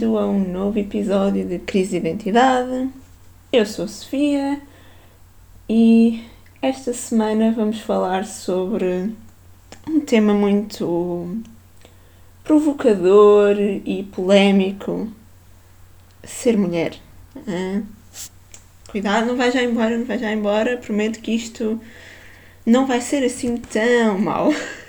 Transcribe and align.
Bem-vindo 0.00 0.18
a 0.18 0.26
um 0.26 0.50
novo 0.50 0.78
episódio 0.78 1.44
de 1.44 1.58
Crise 1.58 1.90
de 1.90 1.96
Identidade. 2.08 2.88
Eu 3.52 3.66
sou 3.66 3.86
Sofia 3.86 4.58
e 5.68 6.24
esta 6.62 6.94
semana 6.94 7.52
vamos 7.52 7.80
falar 7.80 8.24
sobre 8.24 9.12
um 9.86 10.00
tema 10.00 10.32
muito 10.32 11.42
provocador 12.42 13.56
e 13.58 14.08
polémico: 14.10 15.06
ser 16.24 16.56
mulher. 16.56 16.94
Ah, 17.46 17.82
cuidado, 18.88 19.26
não 19.26 19.36
vai 19.36 19.52
já 19.52 19.62
embora, 19.62 19.98
não 19.98 20.06
vai 20.06 20.18
já 20.18 20.32
embora. 20.32 20.78
Prometo 20.78 21.20
que 21.20 21.32
isto 21.32 21.78
não 22.64 22.86
vai 22.86 23.02
ser 23.02 23.22
assim 23.22 23.58
tão 23.58 24.18
mau. 24.18 24.50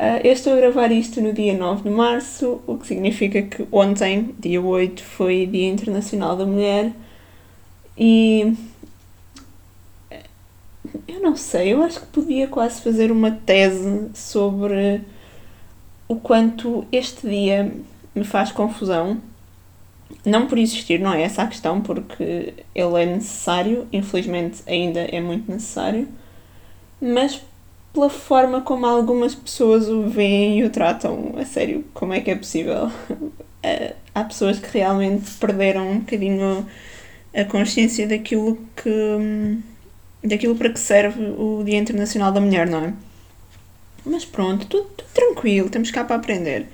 Uh, 0.00 0.16
eu 0.24 0.32
estou 0.32 0.54
a 0.54 0.56
gravar 0.56 0.90
isto 0.90 1.20
no 1.20 1.30
dia 1.30 1.52
9 1.52 1.82
de 1.82 1.90
março, 1.90 2.62
o 2.66 2.78
que 2.78 2.86
significa 2.86 3.42
que 3.42 3.68
ontem, 3.70 4.34
dia 4.38 4.58
8, 4.58 5.04
foi 5.04 5.44
Dia 5.44 5.68
Internacional 5.68 6.38
da 6.38 6.46
Mulher 6.46 6.90
e. 7.98 8.56
Eu 11.06 11.20
não 11.20 11.36
sei, 11.36 11.74
eu 11.74 11.82
acho 11.82 12.00
que 12.00 12.06
podia 12.06 12.48
quase 12.48 12.80
fazer 12.80 13.12
uma 13.12 13.30
tese 13.30 14.10
sobre 14.14 15.02
o 16.08 16.16
quanto 16.16 16.86
este 16.90 17.28
dia 17.28 17.70
me 18.14 18.24
faz 18.24 18.50
confusão. 18.50 19.20
Não 20.24 20.46
por 20.46 20.56
existir, 20.56 20.98
não 20.98 21.12
é 21.12 21.24
essa 21.24 21.42
a 21.42 21.46
questão, 21.46 21.82
porque 21.82 22.54
ele 22.74 23.02
é 23.02 23.04
necessário, 23.04 23.86
infelizmente 23.92 24.62
ainda 24.66 25.00
é 25.00 25.20
muito 25.20 25.52
necessário, 25.52 26.08
mas 26.98 27.42
pela 27.92 28.08
forma 28.08 28.60
como 28.60 28.86
algumas 28.86 29.34
pessoas 29.34 29.88
o 29.88 30.08
veem 30.08 30.60
e 30.60 30.64
o 30.64 30.70
tratam. 30.70 31.34
A 31.36 31.44
sério, 31.44 31.84
como 31.92 32.12
é 32.12 32.20
que 32.20 32.30
é 32.30 32.36
possível? 32.36 32.90
Eh, 33.62 33.94
há 34.14 34.24
pessoas 34.24 34.58
que 34.58 34.78
realmente 34.78 35.32
perderam 35.32 35.86
um 35.86 35.98
bocadinho 35.98 36.66
a 37.34 37.44
consciência 37.44 38.08
daquilo 38.08 38.58
que. 38.74 39.58
daquilo 40.24 40.56
para 40.56 40.70
que 40.70 40.80
serve 40.80 41.22
o 41.36 41.62
Dia 41.62 41.76
Internacional 41.76 42.32
da 42.32 42.40
Mulher, 42.40 42.66
não 42.66 42.84
é? 42.86 42.94
Mas 44.02 44.24
pronto, 44.24 44.64
tudo, 44.66 44.84
tudo 44.96 45.08
tranquilo, 45.12 45.66
estamos 45.66 45.90
cá 45.90 46.04
para 46.04 46.16
aprender. 46.16 46.68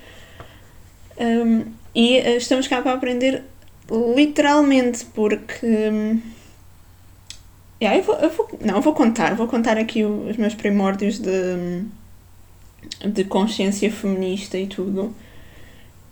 Um, 1.19 1.65
e 1.93 2.19
eh, 2.19 2.37
estamos 2.37 2.69
cá 2.69 2.81
para 2.81 2.93
aprender 2.93 3.43
literalmente, 4.15 5.05
porque. 5.07 5.67
Yeah, 7.81 7.99
eu 7.99 8.03
vou, 8.03 8.15
eu 8.17 8.31
vou, 8.31 8.49
não, 8.65 8.77
eu 8.77 8.81
vou 8.81 8.95
contar, 8.95 9.35
vou 9.35 9.47
contar 9.47 9.77
aqui 9.77 10.03
os 10.03 10.37
meus 10.37 10.55
primórdios 10.55 11.19
de, 11.19 11.85
de 13.05 13.25
consciência 13.25 13.91
feminista 13.91 14.59
e 14.59 14.67
tudo. 14.67 15.15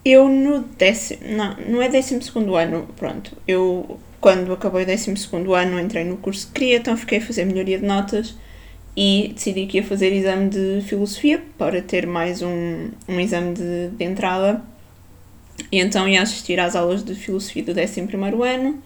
Eu 0.04 0.28
no 0.28 0.60
décimo, 0.60 1.20
não, 1.34 1.56
não 1.68 1.82
é 1.82 1.88
décimo 1.88 2.22
segundo 2.22 2.54
ano, 2.54 2.86
pronto, 2.96 3.34
eu 3.48 3.98
quando 4.20 4.52
acabei 4.52 4.84
o 4.84 4.86
décimo 4.86 5.16
segundo 5.16 5.54
ano 5.54 5.78
entrei 5.80 6.04
no 6.04 6.16
curso 6.18 6.46
que 6.46 6.54
queria, 6.54 6.76
então 6.78 6.96
fiquei 6.96 7.18
a 7.18 7.20
fazer 7.20 7.44
melhoria 7.44 7.78
de 7.78 7.86
notas 7.86 8.34
e 8.96 9.32
decidi 9.34 9.66
que 9.66 9.78
ia 9.78 9.84
fazer 9.84 10.12
exame 10.12 10.48
de 10.50 10.82
filosofia 10.86 11.42
para 11.58 11.82
ter 11.82 12.06
mais 12.06 12.42
um, 12.42 12.90
um 13.08 13.20
exame 13.20 13.54
de, 13.54 13.88
de 13.88 14.04
entrada 14.04 14.62
e 15.70 15.78
então 15.78 16.08
ia 16.08 16.22
assistir 16.22 16.58
às 16.60 16.76
aulas 16.76 17.02
de 17.02 17.14
filosofia 17.14 17.62
do 17.64 17.74
décimo 17.74 18.06
primeiro 18.06 18.42
ano 18.42 18.82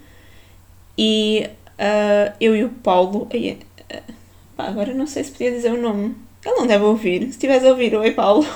e 0.96 1.48
Uh, 1.78 2.34
eu 2.40 2.56
e 2.56 2.64
o 2.64 2.68
Paulo. 2.68 3.28
Uh, 3.32 4.12
pá, 4.56 4.64
agora 4.66 4.92
não 4.94 5.06
sei 5.06 5.24
se 5.24 5.30
podia 5.30 5.50
dizer 5.50 5.72
o 5.72 5.80
nome. 5.80 6.16
Ele 6.44 6.56
não 6.56 6.66
deve 6.66 6.84
ouvir. 6.84 7.22
Se 7.22 7.30
estivesse 7.30 7.66
a 7.66 7.70
ouvir, 7.70 7.94
oi 7.94 8.10
Paulo. 8.12 8.46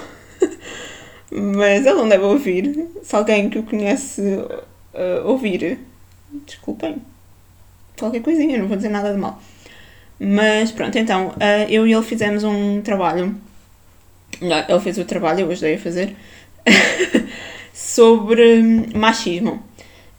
Mas 1.30 1.86
ele 1.86 1.94
não 1.94 2.08
deve 2.08 2.24
ouvir. 2.24 2.88
Se 3.02 3.14
alguém 3.16 3.48
que 3.48 3.58
o 3.58 3.62
conhece 3.62 4.20
uh, 4.22 5.26
ouvir, 5.26 5.78
desculpem. 6.46 6.96
Qualquer 7.98 8.20
coisinha, 8.20 8.58
não 8.58 8.66
vou 8.66 8.76
dizer 8.76 8.88
nada 8.88 9.12
de 9.12 9.18
mal. 9.18 9.40
Mas 10.18 10.70
pronto, 10.70 10.96
então 10.96 11.34
eu 11.68 11.86
e 11.86 11.92
ele 11.92 12.02
fizemos 12.02 12.44
um 12.44 12.80
trabalho. 12.80 13.34
Não, 14.40 14.64
ele 14.68 14.80
fez 14.80 14.96
o 14.98 15.04
trabalho, 15.04 15.40
eu 15.40 15.50
ajudei 15.50 15.74
a 15.74 15.78
fazer. 15.78 16.14
sobre 17.72 18.62
machismo. 18.94 19.62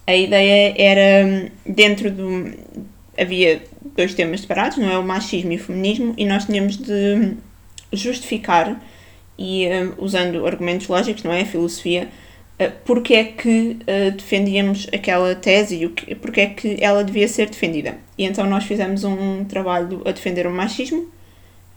A 0.06 0.16
ideia 0.16 0.74
era, 0.78 1.52
dentro 1.66 2.12
do, 2.12 2.54
havia 3.18 3.62
dois 3.96 4.14
temas 4.14 4.42
separados, 4.42 4.78
não 4.78 4.90
é? 4.90 4.98
O 4.98 5.04
machismo 5.04 5.52
e 5.52 5.56
o 5.56 5.60
feminismo, 5.60 6.14
e 6.18 6.26
nós 6.26 6.46
tínhamos 6.46 6.78
de 6.78 7.34
justificar, 7.92 8.82
e 9.38 9.68
uh, 9.68 9.94
usando 9.98 10.46
argumentos 10.46 10.88
lógicos, 10.88 11.24
não 11.24 11.32
é? 11.32 11.42
A 11.42 11.46
filosofia, 11.46 12.10
uh, 12.60 12.72
porque 12.86 13.14
é 13.14 13.24
que 13.24 13.78
uh, 13.82 14.12
defendíamos 14.12 14.88
aquela 14.94 15.36
tese 15.36 15.84
e 15.84 15.90
que, 15.90 16.16
porque 16.16 16.42
é 16.42 16.48
que 16.48 16.78
ela 16.80 17.04
devia 17.04 17.28
ser 17.28 17.50
defendida. 17.50 17.98
E 18.18 18.26
então 18.26 18.46
nós 18.48 18.64
fizemos 18.64 19.04
um 19.04 19.44
trabalho 19.46 20.02
a 20.06 20.12
defender 20.12 20.46
o 20.48 20.52
machismo, 20.52 21.08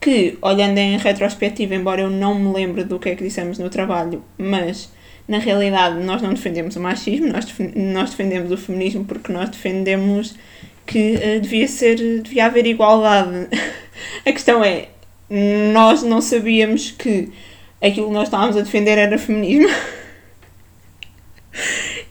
que, 0.01 0.39
olhando 0.43 0.79
em 0.79 0.99
retrospectiva, 0.99 1.75
embora 1.75 2.03
eu 2.03 2.11
não 2.11 2.35
me 2.35 2.53
lembre 2.53 2.85
do 2.85 2.99
que 2.99 3.09
é 3.09 3.17
que 3.17 3.25
dissemos 3.25 3.59
no 3.59 3.71
trabalho, 3.71 4.23
mas 4.37 4.93
na 5.27 5.39
realidade 5.39 5.99
nós 6.05 6.23
não 6.23 6.33
defendemos 6.33 6.77
o 6.77 6.81
machismo, 6.81 7.29
nós, 7.29 7.47
nós 7.75 8.11
defendemos 8.11 8.53
o 8.53 8.57
feminismo 8.57 9.05
porque 9.05 9.33
nós 9.33 9.49
defendemos 9.49 10.37
que 10.87 11.17
uh, 11.17 11.41
devia 11.41 11.67
ser, 11.67 11.97
devia 12.23 12.47
haver 12.47 12.67
igualdade. 12.67 13.49
a 14.25 14.33
questão 14.33 14.63
é, 14.65 14.89
nós 15.73 16.03
não 16.03 16.21
sabíamos 16.21 16.93
que 16.93 17.31
aquilo 17.83 18.09
que 18.09 18.13
nós 18.13 18.25
estávamos 18.25 18.57
a 18.57 18.61
defender 18.61 18.97
era 18.97 19.19
feminismo. 19.19 19.69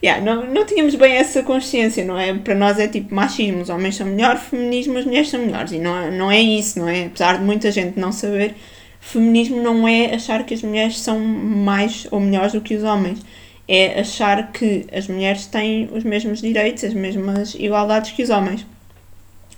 yeah, 0.02 0.22
não, 0.22 0.46
não 0.46 0.64
tínhamos 0.66 0.94
bem 0.94 1.14
essa 1.14 1.42
consciência, 1.42 2.04
não 2.04 2.18
é? 2.18 2.34
Para 2.34 2.54
nós 2.54 2.78
é 2.78 2.86
tipo 2.86 3.14
machismo, 3.14 3.62
os 3.62 3.70
homens 3.70 3.96
são 3.96 4.06
melhores, 4.06 4.42
feminismo, 4.42 4.98
as 4.98 5.04
mulheres 5.04 5.30
são 5.30 5.40
melhores. 5.40 5.72
E 5.72 5.78
não, 5.78 6.10
não 6.10 6.30
é 6.30 6.40
isso, 6.40 6.78
não 6.78 6.88
é? 6.88 7.06
Apesar 7.06 7.38
de 7.38 7.44
muita 7.44 7.70
gente 7.70 7.98
não 7.98 8.12
saber, 8.12 8.54
feminismo 9.00 9.62
não 9.62 9.88
é 9.88 10.14
achar 10.14 10.44
que 10.44 10.52
as 10.52 10.62
mulheres 10.62 10.98
são 11.00 11.18
mais 11.18 12.06
ou 12.10 12.20
melhores 12.20 12.52
do 12.52 12.60
que 12.60 12.74
os 12.74 12.82
homens 12.82 13.20
é 13.68 14.00
achar 14.00 14.52
que 14.52 14.86
as 14.92 15.08
mulheres 15.08 15.46
têm 15.46 15.88
os 15.92 16.04
mesmos 16.04 16.40
direitos, 16.40 16.84
as 16.84 16.94
mesmas 16.94 17.54
igualdades 17.54 18.12
que 18.12 18.22
os 18.22 18.30
homens. 18.30 18.64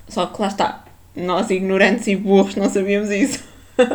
Só 0.08 0.26
que 0.26 0.40
lá 0.40 0.48
está, 0.48 0.84
nós 1.14 1.50
ignorantes 1.50 2.06
e 2.06 2.16
burros 2.16 2.56
não 2.56 2.70
sabíamos 2.70 3.10
isso. 3.10 3.44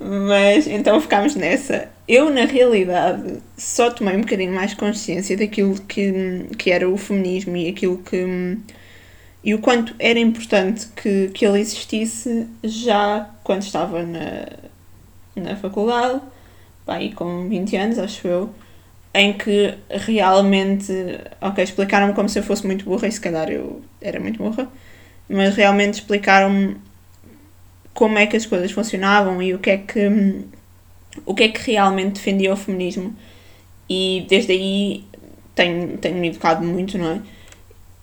Mas 0.00 0.66
então 0.66 1.00
ficámos 1.00 1.34
nessa. 1.34 1.88
Eu, 2.06 2.30
na 2.30 2.44
realidade, 2.44 3.38
só 3.56 3.90
tomei 3.90 4.16
um 4.16 4.20
bocadinho 4.20 4.52
mais 4.52 4.74
consciência 4.74 5.36
daquilo 5.36 5.80
que, 5.82 6.46
que 6.56 6.70
era 6.70 6.88
o 6.88 6.96
feminismo 6.96 7.56
e 7.56 7.68
aquilo 7.68 7.98
que. 7.98 8.58
e 9.42 9.54
o 9.54 9.58
quanto 9.60 9.94
era 9.98 10.18
importante 10.18 10.88
que, 10.96 11.28
que 11.28 11.46
ele 11.46 11.60
existisse 11.60 12.46
já 12.62 13.28
quando 13.44 13.62
estava 13.62 14.02
na, 14.02 14.48
na 15.36 15.56
faculdade, 15.56 16.20
bem, 16.86 17.12
com 17.12 17.48
20 17.48 17.76
anos, 17.76 17.98
acho 17.98 18.26
eu 18.26 18.50
em 19.14 19.32
que 19.32 19.74
realmente, 19.90 20.92
ok, 21.40 21.64
explicaram-me 21.64 22.12
como 22.14 22.28
se 22.28 22.38
eu 22.38 22.42
fosse 22.42 22.66
muito 22.66 22.84
burra 22.84 23.08
e 23.08 23.12
se 23.12 23.20
calhar 23.20 23.50
eu 23.50 23.82
era 24.00 24.20
muito 24.20 24.38
burra, 24.38 24.70
mas 25.28 25.56
realmente 25.56 25.94
explicaram-me 25.94 26.76
como 27.94 28.18
é 28.18 28.26
que 28.26 28.36
as 28.36 28.46
coisas 28.46 28.70
funcionavam 28.70 29.42
e 29.42 29.54
o 29.54 29.58
que 29.58 29.70
é 29.70 29.78
que 29.78 30.44
o 31.26 31.34
que 31.34 31.44
é 31.44 31.48
que 31.48 31.72
realmente 31.72 32.14
defendia 32.14 32.52
o 32.52 32.56
feminismo 32.56 33.14
e 33.88 34.24
desde 34.28 34.52
aí 34.52 35.04
tenho, 35.54 35.98
tenho 35.98 36.16
me 36.16 36.28
educado 36.28 36.64
muito, 36.64 36.96
não 36.96 37.12
é? 37.12 37.20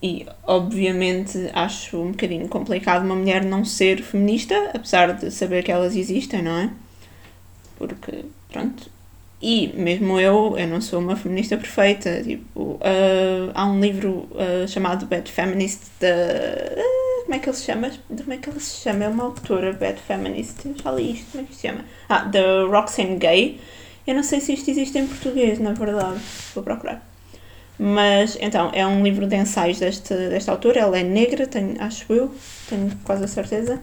E 0.03 0.25
obviamente 0.45 1.49
acho 1.53 1.97
um 2.01 2.11
bocadinho 2.11 2.47
complicado 2.49 3.05
uma 3.05 3.15
mulher 3.15 3.43
não 3.45 3.63
ser 3.63 4.01
feminista, 4.01 4.71
apesar 4.73 5.13
de 5.13 5.31
saber 5.31 5.63
que 5.63 5.71
elas 5.71 5.95
existem, 5.95 6.41
não 6.41 6.51
é? 6.51 6.69
Porque, 7.77 8.25
pronto, 8.51 8.89
e 9.47 9.71
mesmo 9.75 10.19
eu, 10.19 10.57
eu 10.57 10.67
não 10.67 10.81
sou 10.81 10.99
uma 10.99 11.15
feminista 11.15 11.55
perfeita. 11.55 12.23
Tipo, 12.23 12.61
uh, 12.61 13.51
há 13.53 13.67
um 13.67 13.79
livro 13.79 14.27
uh, 14.31 14.67
chamado 14.67 15.05
Bad 15.05 15.31
Feminist 15.31 15.81
da. 15.99 16.07
Uh, 16.07 17.21
como 17.25 17.35
é 17.35 17.37
que 17.37 17.49
ele 17.49 17.55
se 17.55 17.63
chama? 17.65 17.91
Como 18.07 18.33
é 18.33 18.37
que 18.37 18.49
ele 18.49 18.59
se 18.59 18.81
chama? 18.81 19.03
É 19.03 19.07
uma 19.07 19.25
autora 19.25 19.71
Bad 19.73 20.01
Feminist. 20.01 20.65
Eu 20.65 20.73
já 20.83 20.91
li 20.91 21.11
isto, 21.11 21.31
como 21.31 21.43
é 21.43 21.47
que 21.47 21.53
se 21.53 21.67
chama? 21.67 21.85
Ah, 22.09 22.23
da 22.23 22.65
Roxane 22.65 23.17
Gay. 23.17 23.61
Eu 24.07 24.15
não 24.15 24.23
sei 24.23 24.41
se 24.41 24.51
isto 24.51 24.67
existe 24.71 24.97
em 24.97 25.05
português, 25.05 25.59
na 25.59 25.73
verdade. 25.73 26.19
Vou 26.55 26.63
procurar. 26.63 27.07
Mas, 27.77 28.39
então, 28.41 28.71
é 28.73 28.87
um 28.87 29.03
livro 29.03 29.27
de 29.27 29.35
ensaios 29.35 29.77
deste, 29.77 30.11
desta 30.15 30.53
autora. 30.53 30.79
Ela 30.79 30.97
é 30.97 31.03
negra, 31.03 31.45
tenho, 31.45 31.79
acho 31.83 32.11
eu, 32.11 32.33
tenho 32.67 32.91
quase 33.03 33.23
a 33.23 33.27
certeza. 33.27 33.79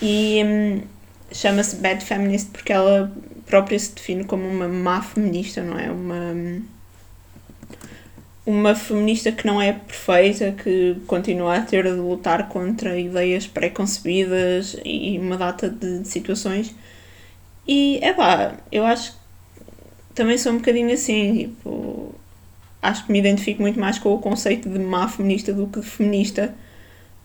E 0.00 0.42
um, 0.42 0.82
chama-se 1.30 1.76
Bad 1.76 2.02
Feminist 2.02 2.48
porque 2.52 2.72
ela 2.72 3.12
própria 3.46 3.78
se 3.78 3.94
define 3.94 4.24
como 4.24 4.46
uma 4.46 4.68
má 4.68 5.02
feminista, 5.02 5.62
não 5.62 5.78
é? 5.78 5.90
Uma, 5.90 6.62
uma 8.46 8.74
feminista 8.74 9.32
que 9.32 9.46
não 9.46 9.60
é 9.60 9.72
perfeita, 9.72 10.52
que 10.52 10.96
continua 11.06 11.56
a 11.56 11.60
ter 11.62 11.84
de 11.84 11.90
lutar 11.90 12.48
contra 12.48 12.98
ideias 12.98 13.46
pré-concebidas 13.46 14.76
e 14.84 15.18
uma 15.18 15.36
data 15.36 15.68
de 15.68 16.06
situações. 16.06 16.74
E 17.66 17.98
é 18.02 18.12
pá, 18.12 18.54
eu 18.70 18.84
acho 18.84 19.24
também 20.14 20.38
sou 20.38 20.52
um 20.52 20.58
bocadinho 20.58 20.92
assim, 20.92 21.38
tipo, 21.38 22.14
acho 22.80 23.04
que 23.04 23.12
me 23.12 23.18
identifico 23.18 23.60
muito 23.60 23.80
mais 23.80 23.98
com 23.98 24.14
o 24.14 24.18
conceito 24.18 24.68
de 24.68 24.78
má 24.78 25.08
feminista 25.08 25.52
do 25.52 25.66
que 25.66 25.80
de 25.80 25.86
feminista, 25.86 26.54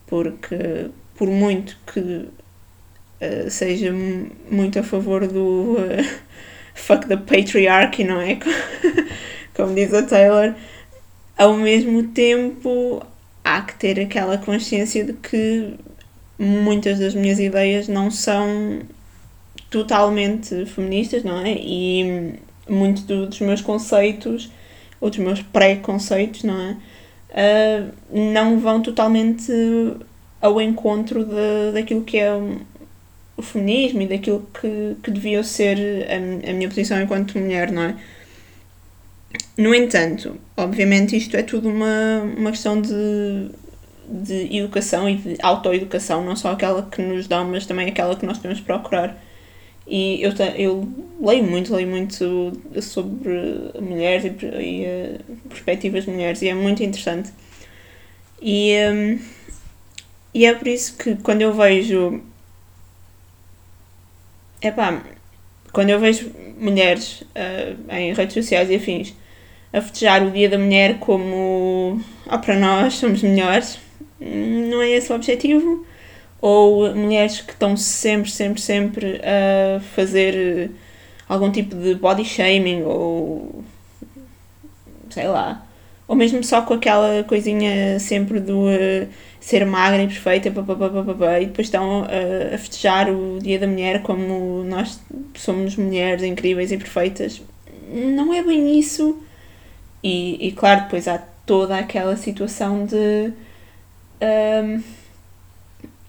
porque 0.08 0.90
por 1.16 1.28
muito 1.28 1.78
que 1.94 2.28
uh, 3.22 3.50
seja 3.50 3.94
muito 4.50 4.80
a 4.80 4.84
favor 4.84 5.28
do 5.28 5.78
uh, 5.78 6.20
fuck 6.74 7.08
the 7.08 7.18
patriarchy, 7.18 8.04
não 8.04 8.22
é? 8.22 8.40
Como 9.56 9.76
diz 9.76 9.94
a 9.94 10.04
Taylor, 10.04 10.56
ao 11.38 11.54
mesmo 11.54 12.04
tempo 12.04 13.06
há 13.44 13.62
que 13.62 13.76
ter 13.76 14.00
aquela 14.00 14.38
consciência 14.38 15.04
de 15.04 15.14
que 15.14 15.74
muitas 16.38 17.00
das 17.00 17.14
minhas 17.14 17.40
ideias 17.40 17.88
não 17.88 18.10
são 18.10 18.82
totalmente 19.70 20.66
feministas, 20.66 21.24
não 21.24 21.40
é? 21.40 21.54
E 21.54 22.34
muitos 22.68 23.04
dos 23.04 23.40
meus 23.42 23.62
conceitos, 23.62 24.50
ou 25.02 25.10
dos 25.10 25.20
meus 25.20 25.42
pré-conceitos, 25.42 26.44
não 26.44 26.60
é? 26.60 26.78
Uh, 27.32 27.92
não 28.34 28.60
vão 28.60 28.82
totalmente 28.82 29.52
ao 30.42 30.62
encontro 30.62 31.26
de, 31.26 31.72
daquilo 31.74 32.04
que 32.04 32.18
é 32.18 32.32
o 33.40 33.42
feminismo 33.42 34.02
e 34.02 34.08
daquilo 34.08 34.48
que, 34.60 34.96
que 35.02 35.12
devia 35.12 35.44
ser 35.44 35.78
a, 36.10 36.50
a 36.50 36.54
minha 36.54 36.68
posição 36.68 37.02
enquanto 37.02 37.38
mulher, 37.40 37.72
não 37.72 37.84
é? 37.84 37.96
No 39.58 39.74
entanto, 39.76 40.38
obviamente 40.58 41.16
isto 41.16 41.36
é 41.36 41.44
tudo 41.44 41.70
uma, 41.70 42.22
uma 42.38 42.52
questão 42.52 42.82
de, 42.82 43.50
de 44.08 44.58
educação 44.58 45.10
e 45.10 45.16
de 45.16 45.36
autoeducação, 45.42 46.24
não 46.24 46.36
só 46.36 46.52
aquela 46.52 46.84
que 46.84 47.02
nos 47.02 47.28
dão, 47.28 47.46
mas 47.46 47.66
também 47.66 47.88
aquela 47.88 48.16
que 48.16 48.26
nós 48.26 48.38
temos 48.40 48.58
de 48.58 48.64
procurar. 48.64 49.22
E 49.88 50.22
eu, 50.22 50.32
eu 50.56 50.88
leio 51.20 51.44
muito, 51.44 51.74
leio 51.74 51.88
muito 51.88 52.54
sobre 52.82 53.72
mulheres 53.82 54.24
e, 54.26 54.46
e 54.46 54.86
uh, 54.86 55.50
perspectivas 55.50 56.06
de 56.06 56.12
mulheres 56.12 56.42
e 56.42 56.48
é 56.48 56.54
muito 56.54 56.84
interessante. 56.84 57.32
E, 58.42 58.76
um, 58.92 59.20
e 60.34 60.46
é 60.46 60.54
por 60.54 60.68
isso 60.68 60.96
que 60.98 61.16
quando 61.16 61.42
eu 61.42 61.54
vejo. 61.54 62.22
Epá, 64.62 65.02
quando 65.72 65.90
eu 65.90 66.00
vejo 66.00 66.32
mulheres 66.58 67.22
uh, 67.22 67.96
em 67.96 68.14
redes 68.14 68.34
sociais 68.34 68.70
e 68.70 68.76
afins 68.76 69.14
a 69.72 69.82
festejar 69.82 70.24
o 70.26 70.32
Dia 70.32 70.50
da 70.50 70.58
Mulher 70.58 71.00
como 71.00 72.02
ah, 72.28 72.38
para 72.38 72.56
nós 72.56 72.96
somos 72.96 73.22
melhores, 73.22 73.80
não 74.20 74.82
é 74.82 74.90
esse 74.90 75.12
o 75.12 75.16
objetivo. 75.16 75.86
Ou 76.42 76.96
mulheres 76.96 77.42
que 77.42 77.52
estão 77.52 77.76
sempre, 77.76 78.32
sempre, 78.32 78.62
sempre 78.62 79.22
a 79.24 79.80
fazer 79.82 80.72
algum 81.28 81.52
tipo 81.52 81.76
de 81.76 81.96
body 81.96 82.24
shaming 82.24 82.84
ou 82.84 83.64
sei 85.10 85.28
lá. 85.28 85.66
Ou 86.08 86.16
mesmo 86.16 86.44
só 86.44 86.62
com 86.62 86.74
aquela 86.74 87.24
coisinha 87.24 88.00
sempre 88.00 88.40
do 88.40 88.62
uh, 88.68 89.08
ser 89.50 89.66
magra 89.66 90.04
e 90.04 90.08
perfeita 90.08 90.52
papapá, 90.52 91.40
e 91.40 91.48
depois 91.48 91.66
estão 91.66 92.02
uh, 92.02 92.54
a 92.54 92.58
festejar 92.60 93.10
o 93.10 93.40
Dia 93.42 93.58
da 93.58 93.66
Mulher 93.66 94.04
como 94.04 94.64
nós 94.64 95.00
somos 95.34 95.76
mulheres 95.76 96.22
incríveis 96.22 96.72
e 96.72 96.78
perfeitas. 96.78 97.42
Não 97.92 98.32
é 98.32 98.44
bem 98.44 98.78
isso. 98.78 99.18
E, 100.04 100.48
e 100.48 100.52
claro, 100.52 100.84
depois 100.84 101.08
há 101.08 101.18
toda 101.48 101.80
aquela 101.80 102.16
situação 102.16 102.86
de 102.86 103.34
um, 104.22 104.84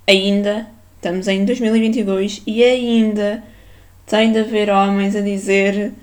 ainda 0.06 0.69
estamos 0.96 1.26
em 1.26 1.43
2022 1.46 2.43
e 2.46 2.62
ainda 2.62 3.43
tem 4.06 4.32
de 4.32 4.40
haver 4.40 4.69
homens 4.69 5.16
a 5.16 5.22
dizer 5.22 5.94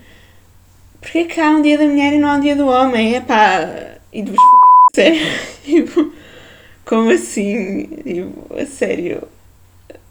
porque 0.99 1.19
é 1.19 1.23
que 1.25 1.39
há 1.39 1.51
um 1.51 1.61
dia 1.61 1.77
da 1.77 1.85
mulher 1.85 2.13
e 2.13 2.17
não 2.17 2.29
há 2.29 2.33
um 2.33 2.39
dia 2.39 2.55
do 2.55 2.67
homem? 2.67 3.13
É 3.15 3.21
pá, 3.21 3.99
e 4.11 4.23
de 4.23 4.31
vos 4.31 4.39
sério, 4.95 5.21
tipo, 5.63 6.16
como 6.87 7.11
assim? 7.11 7.85
Tipo, 7.85 8.55
a 8.57 8.65
sério, 8.65 9.27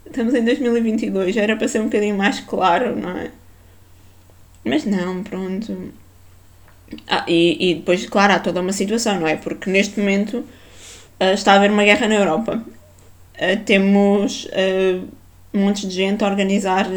estamos 0.05 0.33
em 0.35 0.45
2022, 0.45 1.33
já 1.33 1.41
era 1.41 1.55
para 1.57 1.67
ser 1.67 1.81
um 1.81 1.85
bocadinho 1.85 2.15
mais 2.15 2.39
claro, 2.39 2.95
não 2.95 3.09
é? 3.09 3.31
Mas 4.63 4.85
não, 4.85 5.23
pronto. 5.23 5.91
Ah, 7.07 7.25
e, 7.27 7.71
e 7.71 7.75
depois, 7.75 8.05
claro, 8.07 8.33
há 8.33 8.39
toda 8.39 8.61
uma 8.61 8.71
situação, 8.71 9.19
não 9.19 9.27
é? 9.27 9.35
Porque 9.35 9.69
neste 9.69 9.99
momento 9.99 10.37
uh, 11.19 11.33
está 11.33 11.53
a 11.53 11.55
haver 11.55 11.71
uma 11.71 11.83
guerra 11.83 12.07
na 12.07 12.15
Europa. 12.15 12.63
Uh, 13.35 13.63
temos 13.65 14.45
uh, 14.45 15.07
montes 15.53 15.89
de 15.89 15.95
gente 15.95 16.23
a 16.23 16.27
organizar 16.27 16.87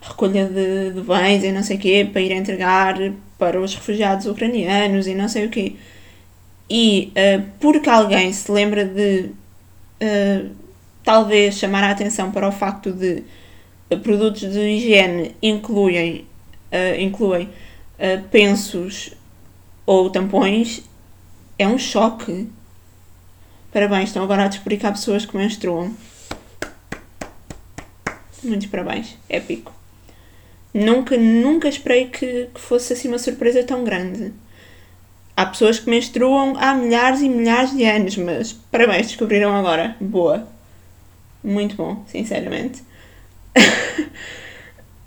recolha 0.00 0.46
de, 0.46 0.92
de 0.92 1.00
bens 1.02 1.44
e 1.44 1.52
não 1.52 1.62
sei 1.62 1.76
o 1.76 1.80
quê 1.80 2.08
para 2.10 2.22
ir 2.22 2.32
entregar 2.32 2.96
para 3.38 3.60
os 3.60 3.74
refugiados 3.74 4.26
ucranianos 4.26 5.06
e 5.06 5.14
não 5.14 5.28
sei 5.28 5.46
o 5.46 5.50
quê. 5.50 5.76
E 6.70 7.12
porque 7.60 7.88
alguém 7.88 8.32
se 8.32 8.50
lembra 8.50 8.84
de 8.84 9.30
talvez 11.02 11.54
chamar 11.54 11.84
a 11.84 11.90
atenção 11.90 12.30
para 12.30 12.46
o 12.46 12.52
facto 12.52 12.92
de 12.92 13.22
produtos 14.02 14.40
de 14.40 14.60
higiene 14.60 15.34
incluem, 15.42 16.26
incluem 16.98 17.48
pensos 18.30 19.14
ou 19.86 20.10
tampões, 20.10 20.82
é 21.58 21.66
um 21.66 21.78
choque. 21.78 22.48
Parabéns, 23.72 24.10
estão 24.10 24.22
agora 24.22 24.44
a 24.44 24.46
há 24.86 24.92
pessoas 24.92 25.24
que 25.24 25.36
menstruam. 25.36 25.94
Muitos 28.44 28.66
parabéns, 28.66 29.16
épico. 29.28 29.72
Nunca, 30.72 31.16
nunca 31.16 31.68
esperei 31.68 32.08
que, 32.08 32.48
que 32.54 32.60
fosse 32.60 32.92
assim 32.92 33.08
uma 33.08 33.18
surpresa 33.18 33.64
tão 33.64 33.82
grande. 33.82 34.32
Há 35.38 35.46
pessoas 35.46 35.78
que 35.78 35.88
menstruam 35.88 36.56
há 36.58 36.74
milhares 36.74 37.20
e 37.20 37.28
milhares 37.28 37.70
de 37.70 37.84
anos, 37.84 38.16
mas 38.16 38.52
parabéns, 38.52 39.06
descobriram 39.06 39.54
agora. 39.54 39.94
Boa. 40.00 40.48
Muito 41.44 41.76
bom, 41.76 42.04
sinceramente. 42.08 42.82
uh, 43.56 43.60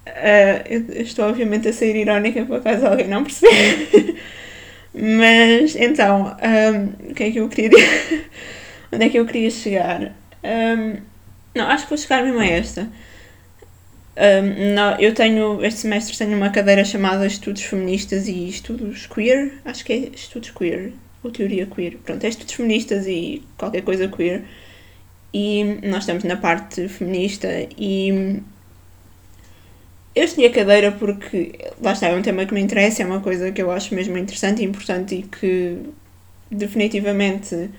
eu 0.71 1.01
estou 1.01 1.27
obviamente 1.27 1.67
a 1.67 1.73
ser 1.73 1.93
irónica 1.97 2.45
por 2.45 2.59
acaso 2.59 2.87
alguém 2.87 3.09
não 3.09 3.25
perceber. 3.25 4.15
Mas 4.95 5.75
então, 5.75 6.37
um, 6.41 7.11
o 7.11 7.13
que 7.13 7.23
é 7.23 7.31
que 7.31 7.39
eu 7.41 7.49
queria? 7.49 7.77
Onde 8.89 9.03
é 9.03 9.09
que 9.09 9.19
eu 9.19 9.25
queria 9.25 9.51
chegar? 9.51 10.13
Um, 10.45 10.95
não, 11.53 11.67
acho 11.67 11.83
que 11.83 11.89
vou 11.89 11.97
chegar 11.97 12.23
mesmo 12.23 12.39
a 12.39 12.45
esta. 12.45 12.87
Um, 14.17 14.73
não, 14.73 14.99
eu 14.99 15.13
tenho, 15.13 15.63
este 15.63 15.81
semestre 15.81 16.17
tenho 16.17 16.35
uma 16.35 16.49
cadeira 16.49 16.83
chamada 16.83 17.25
Estudos 17.25 17.63
Feministas 17.63 18.27
e 18.27 18.49
Estudos 18.49 19.07
Queer, 19.07 19.53
acho 19.63 19.85
que 19.85 19.93
é 19.93 19.97
Estudos 20.13 20.51
Queer, 20.51 20.91
ou 21.23 21.31
Teoria 21.31 21.65
Queer, 21.65 21.97
pronto, 22.03 22.23
é 22.23 22.27
Estudos 22.27 22.53
Feministas 22.53 23.07
e 23.07 23.41
qualquer 23.57 23.83
coisa 23.83 24.07
queer. 24.07 24.43
E 25.33 25.63
nós 25.83 25.99
estamos 25.99 26.25
na 26.25 26.35
parte 26.35 26.89
feminista 26.89 27.47
e 27.77 28.41
eu 30.13 30.25
escolhi 30.25 30.47
a 30.47 30.51
cadeira 30.51 30.91
porque, 30.91 31.57
lá 31.81 31.93
está, 31.93 32.07
é 32.07 32.15
um 32.15 32.21
tema 32.21 32.45
que 32.45 32.53
me 32.53 32.59
interessa, 32.59 33.01
é 33.03 33.05
uma 33.05 33.21
coisa 33.21 33.49
que 33.51 33.61
eu 33.61 33.71
acho 33.71 33.95
mesmo 33.95 34.17
interessante 34.17 34.61
e 34.61 34.65
importante 34.65 35.15
e 35.15 35.23
que 35.23 35.77
definitivamente 36.51 37.69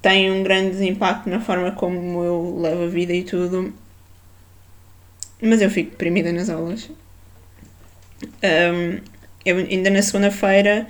tem 0.00 0.30
um 0.30 0.44
grande 0.44 0.86
impacto 0.86 1.28
na 1.28 1.40
forma 1.40 1.72
como 1.72 2.22
eu 2.22 2.58
levo 2.60 2.84
a 2.84 2.86
vida 2.86 3.12
e 3.12 3.24
tudo. 3.24 3.74
Mas 5.40 5.60
eu 5.60 5.70
fico 5.70 5.90
deprimida 5.90 6.32
nas 6.32 6.48
aulas. 6.48 6.90
Um, 8.42 9.00
eu, 9.44 9.58
ainda 9.58 9.90
na 9.90 10.02
segunda-feira, 10.02 10.86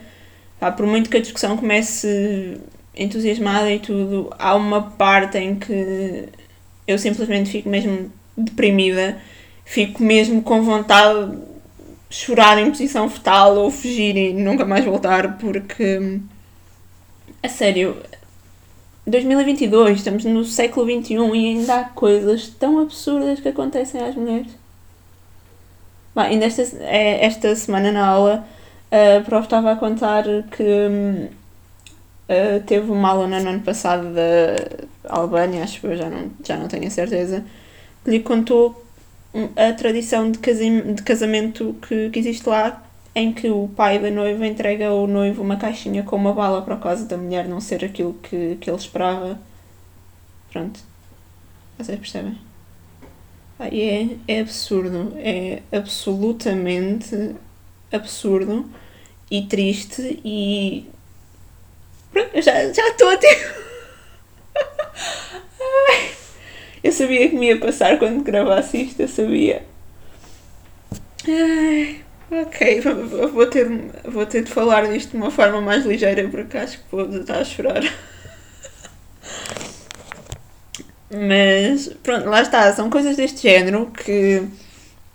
por 0.76 0.86
muito 0.86 1.10
que 1.10 1.16
a 1.16 1.20
discussão 1.20 1.56
comece 1.56 2.60
entusiasmada 2.94 3.70
e 3.70 3.78
tudo, 3.78 4.32
há 4.38 4.54
uma 4.54 4.90
parte 4.90 5.36
em 5.36 5.56
que 5.56 6.28
eu 6.86 6.98
simplesmente 6.98 7.50
fico 7.50 7.68
mesmo 7.68 8.10
deprimida 8.36 9.20
fico 9.66 10.02
mesmo 10.02 10.40
com 10.40 10.62
vontade 10.62 11.32
de 12.08 12.16
chorar 12.16 12.56
em 12.56 12.70
posição 12.70 13.10
fetal 13.10 13.56
ou 13.56 13.70
fugir 13.70 14.16
e 14.16 14.32
nunca 14.32 14.64
mais 14.64 14.84
voltar, 14.84 15.36
porque 15.36 16.20
a 17.42 17.48
sério, 17.48 17.96
2022, 19.06 19.98
estamos 19.98 20.24
no 20.24 20.44
século 20.44 20.86
XXI 20.86 21.14
e 21.14 21.46
ainda 21.46 21.80
há 21.80 21.84
coisas 21.84 22.48
tão 22.48 22.80
absurdas 22.80 23.38
que 23.38 23.48
acontecem 23.48 24.00
às 24.02 24.16
mulheres. 24.16 24.48
Bem, 26.14 26.24
ainda 26.24 26.46
esta, 26.46 26.62
é, 26.80 27.24
esta 27.24 27.54
semana 27.54 27.92
na 27.92 28.04
aula, 28.04 28.46
a 28.90 29.20
prof 29.22 29.44
estava 29.46 29.70
a 29.70 29.76
contar 29.76 30.24
que 30.50 30.62
uh, 32.28 32.62
teve 32.66 32.90
uma 32.90 33.10
aluna 33.10 33.38
no 33.38 33.50
ano 33.50 33.60
passado 33.60 34.12
da 34.12 35.14
Albânia, 35.14 35.62
acho 35.62 35.80
que 35.80 35.86
eu 35.86 35.96
já 35.96 36.10
não, 36.10 36.30
já 36.44 36.56
não 36.56 36.66
tenho 36.66 36.88
a 36.88 36.90
certeza, 36.90 37.44
que 38.04 38.10
lhe 38.10 38.20
contou 38.20 38.84
a 39.54 39.72
tradição 39.72 40.30
de, 40.30 40.38
de 40.94 41.02
casamento 41.02 41.76
que, 41.86 42.10
que 42.10 42.18
existe 42.18 42.48
lá, 42.48 42.82
em 43.16 43.32
que 43.32 43.48
o 43.48 43.66
pai 43.74 43.98
da 43.98 44.10
noiva 44.10 44.46
entrega 44.46 44.88
ao 44.88 45.06
noivo 45.06 45.42
uma 45.42 45.56
caixinha 45.56 46.02
com 46.02 46.16
uma 46.16 46.34
bala 46.34 46.60
para 46.60 46.76
caso 46.76 47.08
da 47.08 47.16
mulher 47.16 47.48
não 47.48 47.62
ser 47.62 47.82
aquilo 47.82 48.12
que, 48.12 48.58
que 48.60 48.68
ele 48.68 48.76
esperava. 48.76 49.40
Pronto. 50.52 50.78
Vocês 51.78 51.98
percebem? 51.98 52.38
Ah, 53.58 53.68
é, 53.68 54.18
é 54.28 54.40
absurdo. 54.40 55.14
É 55.16 55.62
absolutamente 55.72 57.34
absurdo 57.90 58.70
e 59.30 59.46
triste 59.46 60.20
e. 60.22 60.86
Pronto, 62.12 62.42
já 62.42 62.68
estou 62.68 63.08
a 63.08 63.16
ter. 63.16 63.56
eu 66.84 66.92
sabia 66.92 67.30
que 67.30 67.36
me 67.36 67.46
ia 67.46 67.58
passar 67.58 67.98
quando 67.98 68.22
gravasse 68.22 68.82
isto, 68.82 69.00
eu 69.00 69.08
sabia. 69.08 69.64
Ai, 71.26 72.05
ok, 72.30 72.80
vou 73.32 73.46
ter, 73.46 73.68
vou 74.04 74.26
ter 74.26 74.42
de 74.42 74.50
falar 74.50 74.86
disto 74.86 75.10
de 75.10 75.16
uma 75.16 75.30
forma 75.30 75.60
mais 75.60 75.84
ligeira 75.84 76.28
porque 76.28 76.56
acho 76.56 76.78
que 76.78 76.84
vou 76.90 77.08
estar 77.08 77.38
a 77.38 77.44
chorar. 77.44 77.82
Mas 81.10 81.88
pronto, 82.02 82.28
lá 82.28 82.42
está, 82.42 82.72
são 82.72 82.90
coisas 82.90 83.16
deste 83.16 83.42
género 83.42 83.86
que 83.86 84.42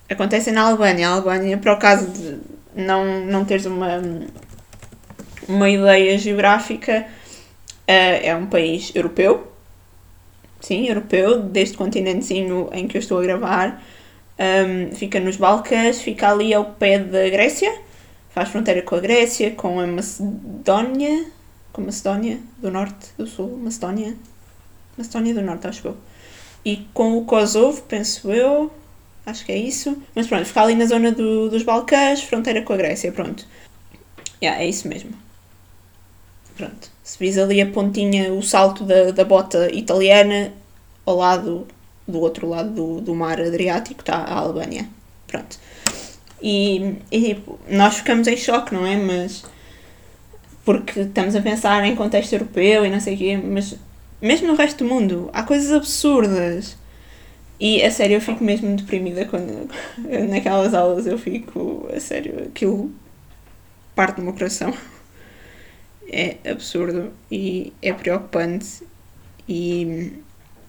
acontecem 0.08 0.52
na 0.52 0.62
Albânia. 0.62 1.08
A 1.08 1.12
Albânia, 1.12 1.58
para 1.58 1.74
o 1.74 1.78
caso 1.78 2.06
de 2.08 2.38
não, 2.74 3.26
não 3.26 3.44
teres 3.44 3.66
uma, 3.66 4.00
uma 5.46 5.68
ideia 5.68 6.16
geográfica, 6.18 7.06
uh, 7.88 8.18
é 8.22 8.34
um 8.34 8.46
país 8.46 8.90
europeu. 8.94 9.52
Sim, 10.60 10.86
europeu, 10.88 11.42
deste 11.42 11.76
continentezinho 11.76 12.70
em 12.72 12.86
que 12.86 12.96
eu 12.96 13.00
estou 13.00 13.18
a 13.18 13.22
gravar. 13.22 13.82
Um, 14.42 14.92
fica 14.96 15.20
nos 15.20 15.36
Balcãs, 15.36 16.00
fica 16.00 16.32
ali 16.32 16.52
ao 16.52 16.64
pé 16.64 16.98
da 16.98 17.28
Grécia, 17.30 17.72
faz 18.30 18.48
fronteira 18.48 18.82
com 18.82 18.96
a 18.96 19.00
Grécia, 19.00 19.52
com 19.52 19.78
a 19.78 19.86
Macedónia, 19.86 21.26
com 21.72 21.82
a 21.82 21.84
Macedónia 21.84 22.40
do 22.58 22.68
Norte, 22.68 23.10
do 23.16 23.24
Sul, 23.24 23.56
Macedónia, 23.56 24.16
Macedónia 24.98 25.34
do 25.34 25.42
Norte, 25.42 25.68
acho 25.68 25.86
eu. 25.86 25.96
E 26.64 26.88
com 26.92 27.16
o 27.16 27.24
Kosovo, 27.24 27.82
penso 27.82 28.32
eu, 28.32 28.68
acho 29.24 29.44
que 29.44 29.52
é 29.52 29.56
isso. 29.56 29.96
Mas 30.12 30.26
pronto, 30.26 30.44
fica 30.44 30.62
ali 30.62 30.74
na 30.74 30.86
zona 30.86 31.12
do, 31.12 31.48
dos 31.48 31.62
Balcãs, 31.62 32.24
fronteira 32.24 32.62
com 32.62 32.72
a 32.72 32.76
Grécia, 32.76 33.12
pronto. 33.12 33.46
Yeah, 34.42 34.60
é 34.60 34.68
isso 34.68 34.88
mesmo. 34.88 35.12
Pronto. 36.56 36.90
Se 37.04 37.16
vis 37.18 37.38
ali 37.38 37.60
a 37.60 37.66
pontinha, 37.66 38.32
o 38.32 38.42
salto 38.42 38.82
da, 38.82 39.12
da 39.12 39.24
bota 39.24 39.70
italiana, 39.72 40.52
ao 41.06 41.16
lado, 41.16 41.66
do 42.06 42.20
outro 42.20 42.48
lado 42.48 42.70
do, 42.70 43.00
do 43.00 43.14
mar 43.14 43.40
Adriático, 43.40 44.00
está 44.00 44.16
a 44.16 44.34
Albânia. 44.34 44.88
Pronto. 45.26 45.58
E, 46.42 46.96
e 47.10 47.34
tipo, 47.34 47.58
nós 47.68 47.96
ficamos 47.96 48.26
em 48.26 48.36
choque, 48.36 48.74
não 48.74 48.86
é? 48.86 48.96
Mas. 48.96 49.44
Porque 50.64 51.00
estamos 51.00 51.34
a 51.34 51.40
pensar 51.40 51.84
em 51.84 51.96
contexto 51.96 52.32
europeu 52.32 52.86
e 52.86 52.90
não 52.90 53.00
sei 53.00 53.14
o 53.14 53.18
quê, 53.18 53.36
mas 53.36 53.76
mesmo 54.20 54.46
no 54.46 54.54
resto 54.54 54.84
do 54.84 54.88
mundo, 54.88 55.28
há 55.32 55.42
coisas 55.42 55.72
absurdas. 55.72 56.76
E 57.58 57.82
a 57.82 57.90
sério, 57.90 58.16
eu 58.16 58.20
fico 58.20 58.42
mesmo 58.42 58.76
deprimida 58.76 59.24
quando 59.24 59.68
naquelas 60.28 60.74
aulas 60.74 61.06
eu 61.06 61.18
fico, 61.18 61.88
a 61.94 61.98
sério, 62.00 62.44
aquilo 62.44 62.92
parte 63.94 64.16
do 64.16 64.22
meu 64.22 64.32
coração. 64.32 64.74
É 66.08 66.36
absurdo 66.48 67.12
e 67.30 67.72
é 67.80 67.92
preocupante. 67.92 68.82
E, 69.48 70.12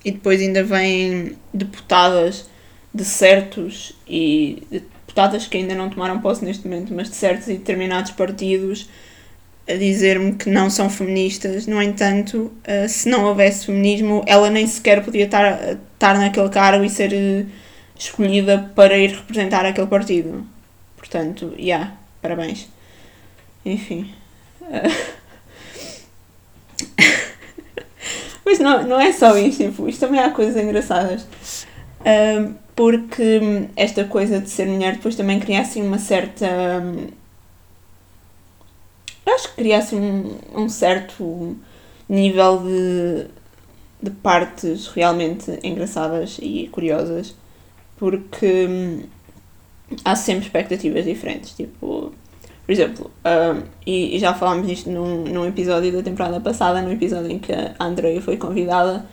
e 0.04 0.12
depois 0.12 0.42
ainda 0.42 0.64
vêm 0.64 1.38
deputadas 1.54 2.46
de 2.94 3.06
certos 3.06 3.94
e 4.08 4.64
deputadas 4.72 5.48
que 5.48 5.58
ainda 5.58 5.74
não 5.76 5.90
tomaram 5.90 6.20
posse 6.20 6.44
neste 6.44 6.68
momento, 6.68 6.94
mas 6.94 7.10
de 7.10 7.16
certos 7.16 7.48
e 7.48 7.54
determinados 7.54 8.12
partidos 8.12 8.90
a 9.68 9.74
dizer-me 9.74 10.34
que 10.34 10.50
não 10.50 10.70
são 10.70 10.90
feministas. 10.90 11.66
No 11.68 11.82
entanto, 11.82 12.52
uh, 12.68 12.90
se 12.90 13.08
não 13.08 13.24
houvesse 13.26 13.66
feminismo, 13.66 14.24
ela 14.28 14.50
nem 14.50 14.68
sequer 14.68 15.04
podia 15.04 15.26
estar, 15.26 15.78
estar 15.94 16.18
naquele 16.18 16.50
cargo 16.50 16.84
e 16.84 16.90
ser 16.90 17.14
uh, 17.14 17.50
escolhida 17.98 18.72
para 18.76 18.98
ir 18.98 19.12
representar 19.12 19.66
aquele 19.66 19.88
partido. 19.88 20.46
Portanto, 20.98 21.54
já, 21.58 21.64
yeah, 21.64 21.98
parabéns. 22.22 22.68
Enfim. 23.66 24.14
Uh... 24.64 25.24
Mas 28.46 28.60
não, 28.60 28.84
não 28.86 29.00
é 29.00 29.12
só 29.12 29.38
isto, 29.38 29.64
tipo, 29.64 29.88
isto 29.88 30.00
também 30.02 30.20
há 30.20 30.30
coisas 30.32 30.62
engraçadas. 30.62 31.26
porque 32.76 33.70
esta 33.76 34.04
coisa 34.06 34.40
de 34.40 34.50
ser 34.50 34.68
mulher 34.68 34.96
depois 34.96 35.16
também 35.16 35.40
cria 35.40 35.62
assim 35.62 35.82
uma 35.82 36.00
certa. 36.00 36.46
Um, 36.84 37.08
acho 39.26 39.50
que 39.50 39.56
cria 39.56 39.78
assim 39.78 40.00
um, 40.00 40.64
um 40.64 40.70
certo 40.70 41.56
nível 42.10 42.60
de, 42.60 43.28
de 44.02 44.12
partes 44.12 44.88
realmente 44.88 45.60
engraçadas 45.64 46.38
e 46.42 46.68
curiosas, 46.72 47.36
porque 47.98 48.68
hum, 48.68 49.04
há 50.04 50.16
sempre 50.16 50.46
expectativas 50.46 51.06
diferentes. 51.06 51.54
Tipo, 51.54 52.14
por 52.66 52.72
exemplo, 52.72 53.12
um, 53.26 53.64
e, 53.86 54.16
e, 54.16 54.20
já 54.20 54.34
falámos 54.34 54.68
disto 54.68 54.90
num, 54.90 55.24
num 55.24 55.46
episódio 55.46 55.92
da 55.92 56.02
temporada 56.02 56.40
passada, 56.40 56.82
no 56.82 56.92
episódio 56.92 57.32
em 57.32 57.40
que 57.40 57.52
a 57.52 57.76
Andrea 57.80 58.22
foi 58.22 58.38
convidada, 58.38 59.06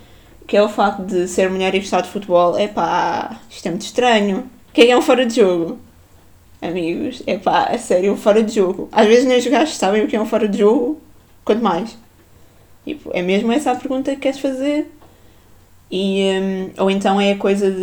que 0.46 0.56
é 0.56 0.62
o 0.62 0.68
facto 0.68 1.04
de 1.04 1.26
ser 1.26 1.50
mulher 1.50 1.74
e 1.74 1.80
gostar 1.80 2.00
de 2.02 2.08
futebol. 2.08 2.56
É 2.56 2.68
pá, 2.68 3.40
isto 3.50 3.66
é 3.66 3.70
muito 3.70 3.82
estranho. 3.82 4.48
Quem 4.72 4.90
é 4.90 4.96
um 4.96 5.02
fora 5.02 5.26
de 5.26 5.36
jogo? 5.36 5.78
amigos, 6.60 7.22
é 7.26 7.38
pá, 7.38 7.64
a 7.64 7.78
sério, 7.78 8.16
fora 8.16 8.42
de 8.42 8.54
jogo. 8.54 8.88
Às 8.92 9.06
vezes 9.06 9.24
nem 9.24 9.38
os 9.38 9.46
gajos 9.46 9.76
sabem 9.76 10.04
o 10.04 10.08
que 10.08 10.16
é 10.16 10.20
um 10.20 10.26
fora 10.26 10.46
de 10.48 10.58
jogo, 10.58 11.00
quanto 11.44 11.62
mais. 11.62 11.96
Tipo, 12.84 13.10
é 13.12 13.22
mesmo 13.22 13.50
essa 13.52 13.72
a 13.72 13.76
pergunta 13.76 14.10
que 14.12 14.20
queres 14.20 14.38
fazer. 14.38 14.90
E, 15.90 16.22
um, 16.78 16.82
ou 16.82 16.90
então 16.90 17.20
é 17.20 17.32
a 17.32 17.38
coisa 17.38 17.70
de 17.70 17.82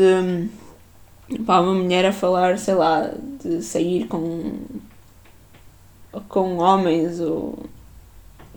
um, 1.39 1.43
pá, 1.43 1.59
uma 1.59 1.73
mulher 1.73 2.05
a 2.05 2.13
falar, 2.13 2.57
sei 2.57 2.75
lá, 2.75 3.11
de 3.43 3.61
sair 3.61 4.07
com, 4.07 4.53
com 6.27 6.57
homens 6.57 7.19
ou. 7.19 7.57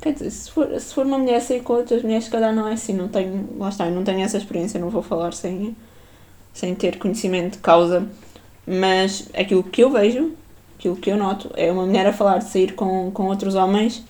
Quer 0.00 0.14
dizer, 0.14 0.30
se 0.30 0.50
for, 0.50 0.80
se 0.80 0.94
for 0.94 1.04
uma 1.04 1.18
mulher 1.18 1.40
sair 1.40 1.60
com 1.62 1.74
outras 1.74 2.02
mulheres, 2.02 2.24
se 2.24 2.30
calhar 2.30 2.54
não 2.54 2.66
é 2.66 2.72
assim, 2.72 2.94
não 2.94 3.08
tenho, 3.08 3.48
lá 3.58 3.68
está, 3.68 3.86
eu 3.86 3.94
não 3.94 4.02
tenho 4.02 4.20
essa 4.20 4.38
experiência, 4.38 4.80
não 4.80 4.88
vou 4.88 5.02
falar 5.02 5.34
sem, 5.34 5.76
sem 6.54 6.74
ter 6.74 6.98
conhecimento 6.98 7.54
de 7.54 7.58
causa 7.58 8.08
mas 8.70 9.28
aquilo 9.34 9.64
que 9.64 9.82
eu 9.82 9.90
vejo, 9.90 10.32
aquilo 10.78 10.94
que 10.94 11.10
eu 11.10 11.16
noto, 11.16 11.50
é 11.56 11.72
uma 11.72 11.84
mulher 11.84 12.06
a 12.06 12.12
falar 12.12 12.38
de 12.38 12.48
sair 12.50 12.74
com, 12.74 13.10
com 13.10 13.26
outros 13.26 13.56
homens. 13.56 14.04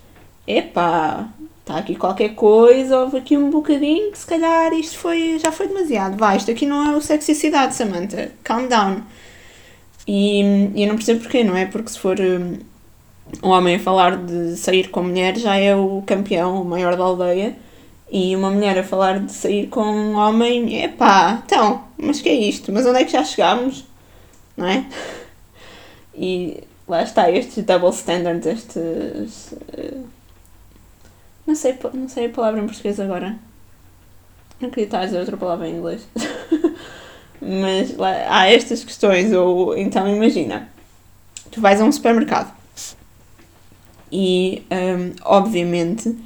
Epá, 0.46 1.28
está 1.60 1.78
aqui 1.78 1.94
qualquer 1.94 2.34
coisa, 2.34 3.00
houve 3.00 3.16
aqui 3.16 3.38
um 3.38 3.50
bocadinho 3.50 4.12
que 4.12 4.18
se 4.18 4.26
calhar 4.26 4.72
isto 4.74 4.98
foi, 4.98 5.38
já 5.38 5.50
foi 5.50 5.68
demasiado. 5.68 6.16
Vai, 6.18 6.36
isto 6.36 6.50
aqui 6.50 6.66
não 6.66 6.92
é 6.92 6.94
o 6.94 7.00
sexicidade, 7.00 7.74
Samantha. 7.74 8.32
Calm 8.44 8.66
down. 8.68 9.02
E, 10.06 10.42
e 10.74 10.82
eu 10.82 10.88
não 10.88 10.96
percebo 10.96 11.20
porquê, 11.20 11.42
não 11.42 11.56
é? 11.56 11.64
Porque 11.64 11.90
se 11.90 11.98
for 11.98 12.16
um, 13.42 13.48
homem 13.48 13.76
a 13.76 13.80
falar 13.80 14.16
de 14.16 14.56
sair 14.56 14.88
com 14.88 15.02
mulher 15.02 15.36
já 15.36 15.56
é 15.56 15.74
o 15.74 16.02
campeão, 16.06 16.62
o 16.62 16.64
maior 16.64 16.96
da 16.96 17.04
aldeia. 17.04 17.56
E 18.12 18.34
uma 18.34 18.50
mulher 18.50 18.76
a 18.78 18.82
falar 18.82 19.20
de 19.20 19.32
sair 19.32 19.68
com 19.68 19.82
um 19.82 20.16
homem, 20.16 20.82
epá, 20.82 21.42
então, 21.44 21.84
mas 21.96 22.20
que 22.20 22.28
é 22.28 22.34
isto? 22.34 22.72
Mas 22.72 22.84
onde 22.84 22.98
é 22.98 23.04
que 23.04 23.12
já 23.12 23.22
chegámos? 23.22 23.84
não 24.60 24.66
é? 24.66 24.84
E 26.12 26.64
lá 26.86 27.02
está, 27.02 27.30
estes 27.30 27.64
double 27.64 27.90
standards, 27.90 28.44
estes. 28.44 29.52
Uh, 29.52 30.04
não, 31.46 31.54
sei, 31.54 31.78
não 31.94 32.08
sei 32.08 32.26
a 32.26 32.28
palavra 32.28 32.60
em 32.60 32.66
português 32.66 33.00
agora. 33.00 33.38
Não 34.60 34.68
queria 34.68 34.84
estar 34.84 35.00
a 35.00 35.04
dizer 35.06 35.20
outra 35.20 35.36
palavra 35.36 35.66
em 35.66 35.76
inglês. 35.76 36.06
Mas 37.40 37.96
lá, 37.96 38.10
há 38.28 38.50
estas 38.50 38.84
questões, 38.84 39.32
ou 39.32 39.74
então 39.78 40.06
imagina, 40.06 40.68
tu 41.50 41.60
vais 41.60 41.80
a 41.80 41.84
um 41.84 41.92
supermercado 41.92 42.52
e, 44.10 44.62
um, 44.70 45.12
obviamente, 45.24 46.16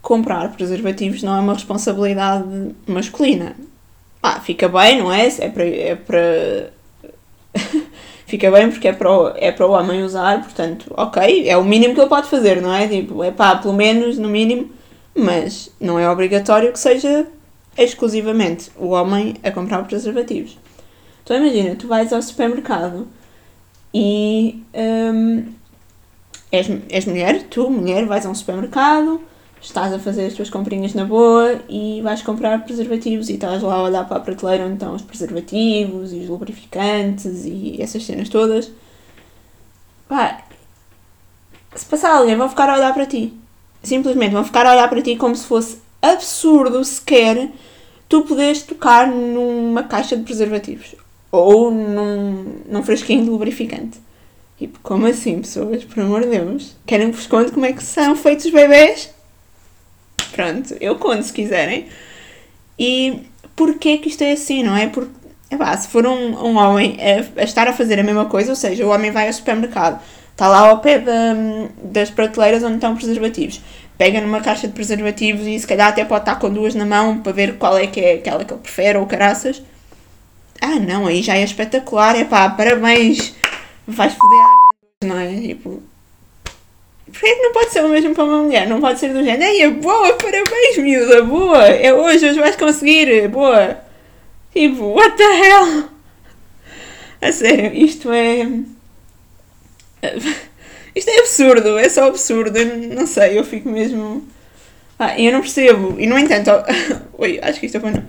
comprar 0.00 0.52
preservativos 0.52 1.22
não 1.22 1.36
é 1.36 1.40
uma 1.40 1.54
responsabilidade 1.54 2.74
masculina. 2.86 3.56
Ah, 4.22 4.40
fica 4.40 4.68
bem, 4.68 4.98
não 4.98 5.12
é? 5.12 5.26
É 5.26 5.48
para, 5.48 5.64
é 5.64 5.94
para 5.94 6.70
fica 8.26 8.50
bem 8.50 8.70
porque 8.70 8.88
é 8.88 8.92
para, 8.92 9.10
o, 9.10 9.28
é 9.36 9.52
para 9.52 9.66
o 9.66 9.72
homem 9.72 10.02
usar, 10.02 10.42
portanto, 10.42 10.92
ok, 10.96 11.48
é 11.48 11.56
o 11.56 11.64
mínimo 11.64 11.94
que 11.94 12.00
ele 12.00 12.08
pode 12.08 12.28
fazer, 12.28 12.60
não 12.60 12.72
é? 12.72 12.86
Tipo, 12.86 13.22
é 13.22 13.30
pá, 13.30 13.56
pelo 13.56 13.74
menos, 13.74 14.18
no 14.18 14.28
mínimo, 14.28 14.70
mas 15.14 15.70
não 15.80 15.98
é 15.98 16.08
obrigatório 16.08 16.72
que 16.72 16.78
seja 16.78 17.26
exclusivamente 17.76 18.70
o 18.76 18.88
homem 18.88 19.36
a 19.42 19.50
comprar 19.50 19.82
preservativos. 19.84 20.58
Então 21.22 21.36
imagina, 21.36 21.76
tu 21.76 21.86
vais 21.86 22.12
ao 22.12 22.20
supermercado 22.22 23.06
e 23.92 24.62
um, 24.74 25.44
és, 26.52 26.68
és 26.88 27.04
mulher, 27.06 27.42
tu, 27.44 27.70
mulher, 27.70 28.06
vais 28.06 28.26
a 28.26 28.30
um 28.30 28.34
supermercado 28.34 29.20
estás 29.60 29.92
a 29.92 29.98
fazer 29.98 30.26
as 30.26 30.34
tuas 30.34 30.50
comprinhas 30.50 30.94
na 30.94 31.04
boa 31.04 31.60
e 31.68 32.00
vais 32.02 32.22
comprar 32.22 32.64
preservativos 32.64 33.28
e 33.28 33.34
estás 33.34 33.62
lá 33.62 33.74
a 33.74 33.82
olhar 33.82 34.06
para 34.06 34.18
a 34.18 34.20
prateleira 34.20 34.64
onde 34.64 34.74
estão 34.74 34.94
os 34.94 35.02
preservativos 35.02 36.12
e 36.12 36.16
os 36.16 36.28
lubrificantes 36.28 37.44
e 37.44 37.76
essas 37.80 38.04
cenas 38.04 38.28
todas. 38.28 38.70
Pá, 40.08 40.42
se 41.74 41.84
passar 41.86 42.16
alguém, 42.16 42.36
vão 42.36 42.48
ficar 42.48 42.70
a 42.70 42.76
olhar 42.76 42.94
para 42.94 43.06
ti. 43.06 43.32
Simplesmente 43.82 44.32
vão 44.32 44.44
ficar 44.44 44.66
a 44.66 44.72
olhar 44.72 44.88
para 44.88 45.02
ti 45.02 45.16
como 45.16 45.34
se 45.34 45.46
fosse 45.46 45.78
absurdo 46.00 46.84
sequer 46.84 47.50
tu 48.08 48.22
poderes 48.22 48.62
tocar 48.62 49.08
numa 49.08 49.82
caixa 49.82 50.16
de 50.16 50.22
preservativos 50.22 50.94
ou 51.30 51.70
num, 51.70 52.62
num 52.68 52.82
fresquinho 52.82 53.24
de 53.24 53.30
lubrificante. 53.30 53.98
Tipo, 54.58 54.80
como 54.82 55.06
assim, 55.06 55.40
pessoas? 55.40 55.84
Por 55.84 56.02
amor 56.02 56.22
de 56.22 56.30
Deus. 56.30 56.76
Querem 56.84 57.10
que 57.10 57.16
vos 57.16 57.26
conte 57.28 57.52
como 57.52 57.64
é 57.64 57.72
que 57.72 57.82
são 57.82 58.16
feitos 58.16 58.46
os 58.46 58.52
bebés? 58.52 59.10
Pronto, 60.32 60.76
eu 60.80 60.96
conto 60.96 61.22
se 61.22 61.32
quiserem. 61.32 61.86
E 62.76 63.22
porquê 63.54 63.98
que 63.98 64.08
isto 64.08 64.22
é 64.22 64.32
assim, 64.32 64.64
não 64.64 64.76
é? 64.76 64.88
Porque, 64.88 65.12
epá, 65.50 65.76
se 65.76 65.88
for 65.88 66.04
um, 66.06 66.36
um 66.44 66.56
homem 66.56 66.96
a, 67.00 67.40
a, 67.40 67.44
estar 67.44 67.68
a 67.68 67.72
fazer 67.72 68.00
a 68.00 68.02
mesma 68.02 68.24
coisa, 68.24 68.50
ou 68.50 68.56
seja, 68.56 68.84
o 68.84 68.90
homem 68.90 69.12
vai 69.12 69.28
ao 69.28 69.32
supermercado, 69.32 70.02
está 70.32 70.48
lá 70.48 70.68
ao 70.68 70.80
pé 70.80 70.98
da, 70.98 71.34
das 71.82 72.10
prateleiras 72.10 72.62
onde 72.64 72.76
estão 72.76 72.96
preservativos, 72.96 73.60
pega 73.96 74.20
numa 74.20 74.40
caixa 74.40 74.66
de 74.66 74.74
preservativos 74.74 75.46
e 75.46 75.58
se 75.58 75.66
calhar 75.66 75.88
até 75.88 76.04
pode 76.04 76.22
estar 76.22 76.36
com 76.36 76.50
duas 76.50 76.74
na 76.74 76.84
mão 76.84 77.18
para 77.18 77.32
ver 77.32 77.58
qual 77.58 77.76
é 77.78 77.86
que 77.86 78.00
é 78.00 78.14
aquela 78.14 78.44
que 78.44 78.52
ele 78.52 78.60
prefere 78.60 78.98
ou 78.98 79.06
caraças. 79.06 79.62
Ah, 80.60 80.80
não, 80.80 81.06
aí 81.06 81.22
já 81.22 81.36
é 81.36 81.44
espetacular, 81.44 82.16
é 82.16 82.24
pá, 82.24 82.50
parabéns 82.50 83.34
vais 83.88 84.12
foder 84.12 84.44
a 84.44 85.06
não 85.06 85.18
é? 85.18 85.40
Tipo, 85.40 85.82
porquê 87.06 87.34
que 87.34 87.42
não 87.42 87.52
pode 87.52 87.70
ser 87.70 87.84
o 87.84 87.88
mesmo 87.88 88.14
para 88.14 88.24
uma 88.24 88.42
mulher? 88.42 88.68
Não 88.68 88.80
pode 88.80 88.98
ser 88.98 89.12
do 89.12 89.24
género, 89.24 89.62
é 89.62 89.70
boa, 89.70 90.14
parabéns, 90.14 90.78
miúda, 90.78 91.22
boa, 91.24 91.66
é 91.66 91.92
hoje, 91.92 92.28
hoje 92.28 92.38
vais 92.38 92.56
conseguir, 92.56 93.28
boa. 93.28 93.78
Tipo, 94.52 94.94
what 94.94 95.16
the 95.16 95.22
hell? 95.22 95.88
A 97.20 97.32
sério, 97.32 97.74
isto 97.74 98.12
é. 98.12 98.46
Isto 100.94 101.10
é 101.10 101.18
absurdo, 101.20 101.78
é 101.78 101.88
só 101.88 102.08
absurdo, 102.08 102.56
eu 102.56 102.94
não 102.94 103.06
sei, 103.06 103.38
eu 103.38 103.44
fico 103.44 103.68
mesmo. 103.68 104.26
Ah, 104.98 105.18
eu 105.18 105.32
não 105.32 105.40
percebo, 105.40 105.94
e 105.98 106.06
no 106.06 106.18
entanto, 106.18 106.50
oi, 107.16 107.38
acho 107.40 107.60
que 107.60 107.66
isto 107.66 107.76
é 107.76 107.80
bom. 107.80 108.02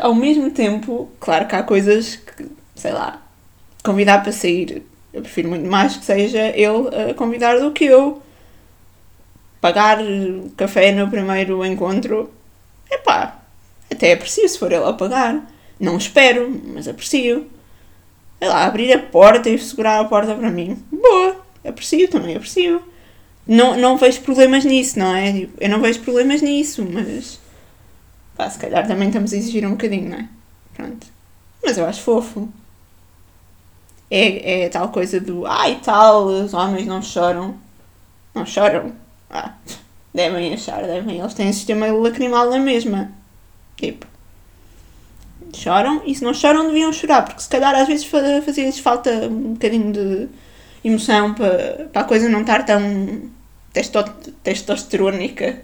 Ao 0.00 0.14
mesmo 0.14 0.50
tempo, 0.50 1.08
claro 1.20 1.46
que 1.46 1.54
há 1.54 1.62
coisas 1.62 2.16
que, 2.16 2.46
sei 2.74 2.90
lá, 2.92 3.22
convidar 3.84 4.22
para 4.22 4.32
sair 4.32 4.82
eu 5.18 5.22
prefiro 5.22 5.48
muito 5.48 5.68
mais 5.68 5.96
que 5.96 6.04
seja 6.04 6.48
ele 6.48 7.10
a 7.10 7.14
convidar 7.14 7.58
do 7.58 7.72
que 7.72 7.84
eu. 7.84 8.22
Pagar 9.60 9.98
café 10.56 10.92
no 10.92 11.10
primeiro 11.10 11.64
encontro, 11.64 12.32
epá, 12.88 13.42
até 13.90 14.12
aprecio 14.12 14.48
se 14.48 14.58
for 14.58 14.70
ele 14.70 14.84
a 14.84 14.92
pagar. 14.92 15.44
Não 15.80 15.96
espero, 15.96 16.48
mas 16.72 16.86
aprecio. 16.86 17.48
Sei 18.38 18.48
lá, 18.48 18.64
abrir 18.64 18.92
a 18.92 18.98
porta 19.00 19.50
e 19.50 19.58
segurar 19.58 20.00
a 20.00 20.04
porta 20.04 20.34
para 20.34 20.50
mim. 20.50 20.80
Boa, 20.92 21.44
aprecio 21.64 22.08
também, 22.08 22.36
aprecio. 22.36 22.80
Não, 23.44 23.76
não 23.76 23.96
vejo 23.96 24.20
problemas 24.20 24.64
nisso, 24.64 24.98
não 24.98 25.16
é? 25.16 25.32
Tipo, 25.32 25.54
eu 25.60 25.68
não 25.68 25.80
vejo 25.80 26.00
problemas 26.00 26.40
nisso, 26.40 26.86
mas. 26.88 27.40
Pá, 28.36 28.48
se 28.48 28.58
calhar 28.58 28.86
também 28.86 29.08
estamos 29.08 29.32
a 29.32 29.36
exigir 29.36 29.66
um 29.66 29.72
bocadinho, 29.72 30.10
não 30.10 30.18
é? 30.18 30.28
Pronto. 30.74 31.06
Mas 31.64 31.76
eu 31.76 31.84
acho 31.84 32.02
fofo 32.02 32.48
é, 34.10 34.64
é 34.64 34.68
tal 34.68 34.88
coisa 34.88 35.20
do 35.20 35.46
ai 35.46 35.80
tal, 35.82 36.26
os 36.26 36.54
homens 36.54 36.86
não 36.86 37.02
choram. 37.02 37.56
Não 38.34 38.46
choram. 38.46 38.92
Ah, 39.30 39.54
devem 40.14 40.54
achar, 40.54 40.82
devem. 40.82 41.18
Eles 41.18 41.34
têm 41.34 41.52
sistema 41.52 41.86
lacrimal 41.86 42.50
na 42.50 42.58
mesma. 42.58 43.12
Tipo. 43.76 44.06
Choram 45.54 46.02
e 46.04 46.14
se 46.14 46.22
não 46.22 46.34
choram 46.34 46.66
deviam 46.66 46.92
chorar, 46.92 47.24
porque 47.24 47.40
se 47.40 47.48
calhar 47.48 47.74
às 47.74 47.88
vezes 47.88 48.04
fazia-lhes 48.04 48.78
falta 48.78 49.10
um 49.10 49.54
bocadinho 49.54 49.92
de 49.92 50.28
emoção 50.84 51.32
para, 51.34 51.88
para 51.90 52.02
a 52.02 52.04
coisa 52.04 52.28
não 52.28 52.42
estar 52.42 52.64
tão 52.66 53.30
testo, 53.72 54.04
testosterónica. 54.42 55.60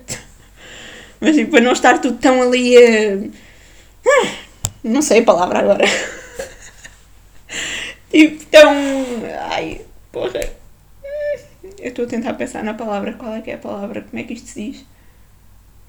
Mas 1.20 1.36
tipo, 1.36 1.50
para 1.52 1.60
não 1.60 1.72
estar 1.72 2.00
tudo 2.00 2.18
tão 2.18 2.42
ali. 2.42 2.76
Uh, 2.76 4.28
não 4.82 5.02
sei 5.02 5.20
a 5.20 5.24
palavra 5.24 5.58
agora. 5.60 5.84
Tipo, 8.14 8.46
tão. 8.46 8.72
Ai, 9.50 9.80
porra. 10.12 10.48
Eu 11.80 11.88
estou 11.88 12.04
a 12.04 12.08
tentar 12.08 12.34
pensar 12.34 12.62
na 12.62 12.72
palavra. 12.72 13.14
Qual 13.14 13.34
é 13.34 13.40
que 13.40 13.50
é 13.50 13.54
a 13.54 13.58
palavra? 13.58 14.02
Como 14.02 14.22
é 14.22 14.22
que 14.22 14.34
isto 14.34 14.50
se 14.50 14.70
diz? 14.70 14.84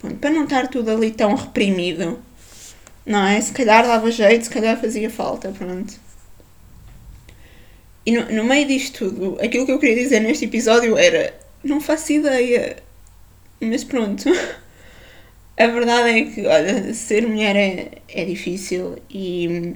Bom, 0.02 0.16
para 0.16 0.32
não 0.32 0.46
estar 0.46 0.68
tudo 0.68 0.90
ali 0.90 1.12
tão 1.12 1.36
reprimido. 1.36 2.20
Não 3.06 3.28
é? 3.28 3.40
Se 3.40 3.54
calhar 3.54 3.86
dava 3.86 4.10
jeito, 4.10 4.46
se 4.46 4.50
calhar 4.50 4.76
fazia 4.82 5.08
falta, 5.08 5.52
pronto. 5.52 5.94
E 8.04 8.12
no, 8.12 8.26
no 8.32 8.44
meio 8.44 8.68
disto 8.68 9.08
tudo, 9.08 9.38
aquilo 9.40 9.68
que 9.68 9.72
eu 9.74 9.78
queria 9.80 10.04
dizer 10.04 10.20
neste 10.20 10.46
episódio 10.46 10.98
era: 10.98 11.32
não 11.64 11.80
faço 11.80 12.12
ideia. 12.12 12.78
Mas 13.62 13.84
pronto. 13.84 14.24
A 15.58 15.68
verdade 15.68 16.10
é 16.10 16.26
que, 16.26 16.48
olha, 16.48 16.92
ser 16.94 17.28
mulher 17.28 17.56
é, 17.56 17.92
é 18.10 18.26
difícil 18.26 18.98
e 19.10 19.76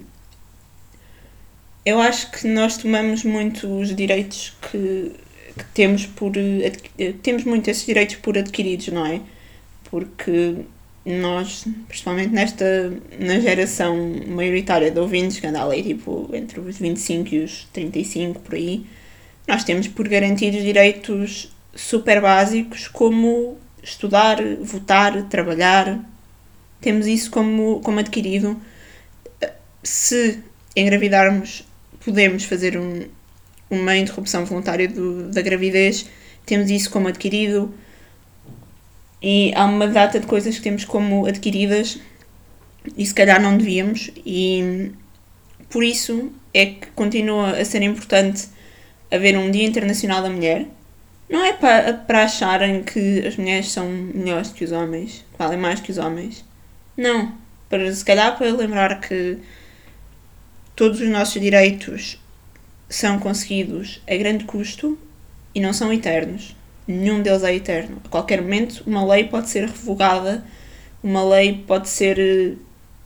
eu 1.85 1.99
acho 1.99 2.31
que 2.31 2.47
nós 2.47 2.77
tomamos 2.77 3.23
muito 3.23 3.67
os 3.79 3.95
direitos 3.95 4.53
que, 4.61 5.13
que 5.57 5.65
temos 5.73 6.05
por. 6.05 6.33
Temos 7.21 7.43
muito 7.43 7.69
esses 7.69 7.85
direitos 7.85 8.15
por 8.15 8.37
adquiridos, 8.37 8.89
não 8.89 9.05
é? 9.05 9.21
Porque 9.89 10.57
nós, 11.05 11.65
principalmente 11.87 12.33
nesta 12.33 12.93
na 13.17 13.39
geração 13.39 13.95
maioritária 14.27 14.91
de 14.91 14.99
ouvintes, 14.99 15.39
que 15.39 15.47
anda 15.47 15.63
ali 15.63 15.81
tipo 15.81 16.29
entre 16.33 16.59
os 16.59 16.77
25 16.77 17.35
e 17.35 17.43
os 17.43 17.65
35 17.73 18.39
por 18.41 18.55
aí, 18.55 18.85
nós 19.47 19.63
temos 19.63 19.87
por 19.87 20.07
garantidos 20.07 20.61
direitos 20.61 21.51
super 21.73 22.21
básicos 22.21 22.87
como 22.87 23.57
estudar, 23.81 24.37
votar, 24.61 25.23
trabalhar. 25.29 25.99
Temos 26.81 27.07
isso 27.07 27.31
como, 27.31 27.81
como 27.81 27.99
adquirido. 27.99 28.59
Se 29.81 30.39
engravidarmos 30.75 31.63
podemos 32.03 32.43
fazer 32.43 32.77
um, 32.77 33.03
uma 33.69 33.95
interrupção 33.95 34.45
voluntária 34.45 34.87
do, 34.87 35.29
da 35.29 35.41
gravidez, 35.41 36.05
temos 36.45 36.69
isso 36.69 36.89
como 36.89 37.07
adquirido 37.07 37.73
e 39.21 39.51
há 39.55 39.65
uma 39.65 39.87
data 39.87 40.19
de 40.19 40.25
coisas 40.25 40.55
que 40.55 40.61
temos 40.61 40.85
como 40.85 41.25
adquiridas 41.25 41.99
e 42.97 43.05
se 43.05 43.13
calhar 43.13 43.41
não 43.41 43.57
devíamos 43.57 44.11
e 44.25 44.91
por 45.69 45.83
isso 45.83 46.31
é 46.53 46.65
que 46.65 46.87
continua 46.95 47.51
a 47.51 47.65
ser 47.65 47.81
importante 47.83 48.47
haver 49.11 49.37
um 49.37 49.51
Dia 49.51 49.65
Internacional 49.65 50.21
da 50.21 50.29
Mulher. 50.29 50.65
Não 51.29 51.45
é 51.45 51.53
para, 51.53 51.93
para 51.93 52.23
acharem 52.23 52.81
que 52.81 53.25
as 53.27 53.37
mulheres 53.37 53.71
são 53.71 53.87
melhores 53.87 54.51
que 54.51 54.63
os 54.63 54.71
homens, 54.71 55.25
que 55.31 55.37
valem 55.37 55.59
mais 55.59 55.79
que 55.79 55.91
os 55.91 55.97
homens. 55.97 56.43
Não. 56.97 57.33
Para, 57.69 57.93
se 57.93 58.03
calhar 58.03 58.35
para 58.35 58.51
lembrar 58.51 58.99
que 58.99 59.37
todos 60.79 61.01
os 61.01 61.09
nossos 61.09 61.41
direitos 61.41 62.17
são 62.87 63.19
conseguidos 63.19 64.01
a 64.09 64.15
grande 64.15 64.45
custo 64.45 64.97
e 65.53 65.59
não 65.59 65.73
são 65.73 65.91
eternos. 65.91 66.55
Nenhum 66.87 67.21
deles 67.21 67.43
é 67.43 67.53
eterno. 67.53 67.97
A 68.05 68.07
qualquer 68.07 68.41
momento, 68.41 68.81
uma 68.87 69.05
lei 69.05 69.25
pode 69.25 69.49
ser 69.49 69.65
revogada, 69.65 70.41
uma 71.03 71.21
lei 71.21 71.65
pode 71.67 71.89
ser 71.89 72.17
eh, 72.17 72.53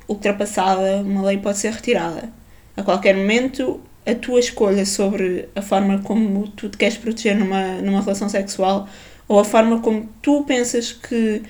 ultrapassada, 0.07 0.97
uma 0.97 1.23
lei 1.23 1.39
pode 1.39 1.57
ser 1.57 1.73
retirada. 1.73 2.29
A 2.77 2.83
qualquer 2.83 3.15
momento, 3.15 3.81
a 4.05 4.13
tua 4.13 4.39
escolha 4.39 4.85
sobre 4.85 5.49
a 5.55 5.61
forma 5.63 5.97
como 6.03 6.47
tu 6.49 6.69
te 6.69 6.77
queres 6.77 6.97
proteger 6.97 7.35
numa, 7.35 7.81
numa 7.81 8.01
relação 8.01 8.29
sexual 8.29 8.87
ou 9.27 9.39
a 9.39 9.43
forma 9.43 9.79
como 9.79 10.07
tu 10.21 10.43
pensas 10.43 10.91
que, 10.91 11.41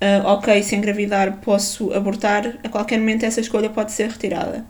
uh, 0.00 0.28
ok, 0.28 0.62
se 0.62 0.74
engravidar 0.74 1.42
posso 1.42 1.92
abortar, 1.92 2.58
a 2.64 2.70
qualquer 2.70 2.98
momento 2.98 3.24
essa 3.24 3.42
escolha 3.42 3.68
pode 3.68 3.92
ser 3.92 4.08
retirada 4.08 4.64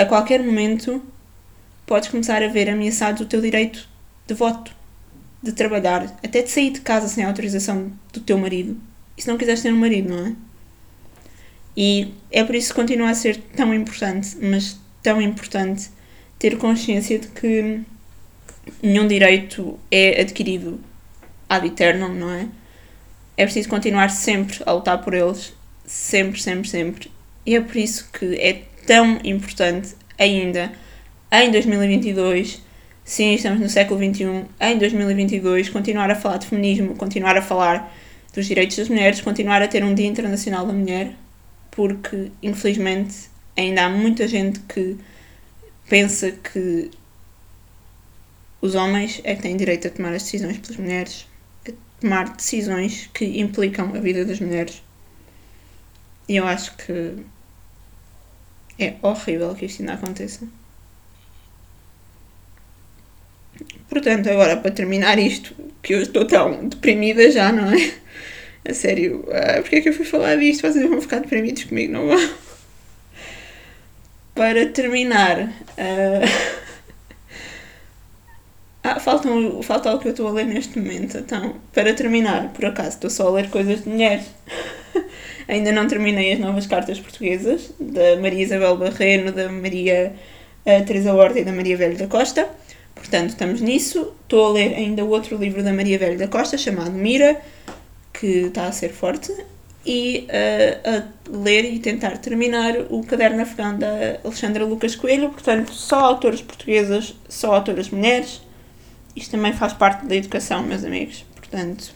a 0.00 0.06
qualquer 0.06 0.42
momento 0.42 1.02
podes 1.86 2.08
começar 2.08 2.42
a 2.42 2.48
ver 2.48 2.70
ameaçado 2.70 3.22
o 3.22 3.26
teu 3.26 3.40
direito 3.40 3.88
de 4.26 4.34
voto, 4.34 4.74
de 5.42 5.52
trabalhar, 5.52 6.04
até 6.24 6.42
de 6.42 6.50
sair 6.50 6.70
de 6.70 6.80
casa 6.80 7.08
sem 7.08 7.24
autorização 7.24 7.92
do 8.12 8.20
teu 8.20 8.38
marido. 8.38 8.80
E 9.16 9.22
se 9.22 9.28
não 9.28 9.36
quiseres 9.36 9.60
ter 9.60 9.72
um 9.72 9.76
marido, 9.76 10.08
não 10.08 10.26
é? 10.26 10.32
E 11.76 12.14
é 12.30 12.42
por 12.44 12.54
isso 12.54 12.68
que 12.68 12.80
continua 12.80 13.10
a 13.10 13.14
ser 13.14 13.36
tão 13.56 13.74
importante, 13.74 14.36
mas 14.40 14.78
tão 15.02 15.20
importante, 15.20 15.90
ter 16.38 16.56
consciência 16.56 17.18
de 17.18 17.28
que 17.28 17.80
nenhum 18.82 19.06
direito 19.06 19.78
é 19.90 20.20
adquirido 20.20 20.80
ad 21.48 21.66
eternum, 21.66 22.14
não 22.14 22.30
é? 22.30 22.48
É 23.36 23.44
preciso 23.44 23.68
continuar 23.68 24.10
sempre 24.10 24.62
a 24.64 24.72
lutar 24.72 25.02
por 25.02 25.12
eles, 25.12 25.52
sempre, 25.84 26.40
sempre, 26.40 26.68
sempre. 26.68 27.10
E 27.44 27.54
é 27.56 27.60
por 27.60 27.76
isso 27.76 28.08
que 28.12 28.36
é 28.36 28.62
tão 28.90 29.20
importante 29.22 29.94
ainda 30.18 30.72
em 31.30 31.48
2022, 31.52 32.60
sim, 33.04 33.34
estamos 33.34 33.60
no 33.60 33.68
século 33.68 34.00
XXI, 34.00 34.46
em 34.60 34.78
2022, 34.78 35.68
continuar 35.68 36.10
a 36.10 36.16
falar 36.16 36.38
de 36.38 36.48
feminismo, 36.48 36.96
continuar 36.96 37.36
a 37.36 37.40
falar 37.40 37.96
dos 38.34 38.46
direitos 38.46 38.76
das 38.76 38.88
mulheres, 38.88 39.20
continuar 39.20 39.62
a 39.62 39.68
ter 39.68 39.84
um 39.84 39.94
Dia 39.94 40.08
Internacional 40.08 40.66
da 40.66 40.72
Mulher, 40.72 41.12
porque 41.70 42.32
infelizmente 42.42 43.30
ainda 43.56 43.84
há 43.84 43.88
muita 43.88 44.26
gente 44.26 44.58
que 44.58 44.96
pensa 45.88 46.32
que 46.32 46.90
os 48.60 48.74
homens 48.74 49.20
é 49.22 49.36
que 49.36 49.42
têm 49.42 49.56
direito 49.56 49.86
a 49.86 49.90
tomar 49.92 50.14
as 50.14 50.24
decisões 50.24 50.58
pelas 50.58 50.76
mulheres, 50.78 51.28
a 51.64 51.70
tomar 52.00 52.34
decisões 52.34 53.08
que 53.14 53.38
implicam 53.38 53.94
a 53.94 54.00
vida 54.00 54.24
das 54.24 54.40
mulheres. 54.40 54.82
E 56.28 56.34
eu 56.34 56.44
acho 56.44 56.76
que 56.76 57.14
é 58.84 58.96
horrível 59.02 59.54
que 59.54 59.66
isto 59.66 59.80
ainda 59.80 59.94
aconteça. 59.94 60.46
Portanto, 63.88 64.28
agora 64.30 64.56
para 64.56 64.70
terminar 64.70 65.18
isto, 65.18 65.54
que 65.82 65.94
eu 65.94 66.02
estou 66.02 66.24
tão 66.24 66.68
deprimida 66.68 67.30
já, 67.30 67.52
não 67.52 67.70
é? 67.72 67.92
A 68.68 68.74
sério, 68.74 69.20
uh, 69.20 69.62
porque 69.62 69.76
é 69.76 69.80
que 69.80 69.88
eu 69.88 69.92
fui 69.92 70.04
falar 70.04 70.36
disto? 70.36 70.62
Vocês 70.62 70.88
vão 70.88 71.00
ficar 71.00 71.20
deprimidos 71.20 71.64
comigo, 71.64 71.92
não 71.92 72.06
vão? 72.06 72.30
Para 74.34 74.66
terminar, 74.66 75.40
uh... 75.40 76.60
ah, 78.84 79.00
faltam, 79.00 79.60
falta 79.64 79.92
o 79.94 79.98
que 79.98 80.08
eu 80.08 80.12
estou 80.12 80.28
a 80.28 80.32
ler 80.32 80.46
neste 80.46 80.78
momento. 80.78 81.18
Então, 81.18 81.56
para 81.72 81.92
terminar, 81.94 82.52
por 82.52 82.66
acaso, 82.66 82.90
estou 82.90 83.10
só 83.10 83.28
a 83.28 83.30
ler 83.32 83.50
coisas 83.50 83.82
de 83.82 83.88
mulheres. 83.88 84.26
Ainda 85.50 85.72
não 85.72 85.88
terminei 85.88 86.32
as 86.32 86.38
novas 86.38 86.64
cartas 86.64 87.00
portuguesas, 87.00 87.72
da 87.80 88.20
Maria 88.20 88.44
Isabel 88.44 88.76
Barreiro, 88.76 89.32
da 89.32 89.50
Maria 89.50 90.14
uh, 90.64 90.86
Teresa 90.86 91.12
Horta 91.12 91.40
e 91.40 91.44
da 91.44 91.50
Maria 91.50 91.76
Velho 91.76 91.98
da 91.98 92.06
Costa. 92.06 92.48
Portanto, 92.94 93.30
estamos 93.30 93.60
nisso. 93.60 94.12
Estou 94.22 94.46
a 94.46 94.52
ler 94.52 94.76
ainda 94.76 95.04
outro 95.04 95.36
livro 95.36 95.60
da 95.64 95.72
Maria 95.72 95.98
Velho 95.98 96.16
da 96.16 96.28
Costa, 96.28 96.56
chamado 96.56 96.92
Mira, 96.92 97.40
que 98.12 98.46
está 98.46 98.66
a 98.66 98.72
ser 98.72 98.90
forte, 98.90 99.34
e 99.84 100.28
uh, 100.28 100.88
a 100.88 101.36
ler 101.36 101.64
e 101.64 101.80
tentar 101.80 102.18
terminar 102.18 102.76
o 102.88 103.02
caderno 103.02 103.42
afegão 103.42 103.76
da 103.76 104.20
Alexandra 104.22 104.64
Lucas 104.64 104.94
Coelho. 104.94 105.30
Portanto, 105.30 105.74
só 105.74 105.98
autores 105.98 106.40
portuguesas, 106.42 107.16
só 107.28 107.56
autoras 107.56 107.90
mulheres. 107.90 108.40
Isto 109.16 109.32
também 109.32 109.52
faz 109.52 109.72
parte 109.72 110.06
da 110.06 110.14
educação, 110.14 110.62
meus 110.62 110.84
amigos. 110.84 111.24
Portanto, 111.34 111.92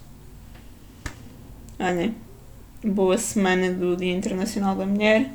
olhem, 1.78 2.16
boa 2.84 3.16
semana 3.16 3.72
do 3.72 3.96
Dia 3.96 4.12
Internacional 4.12 4.76
da 4.76 4.84
Mulher. 4.84 5.30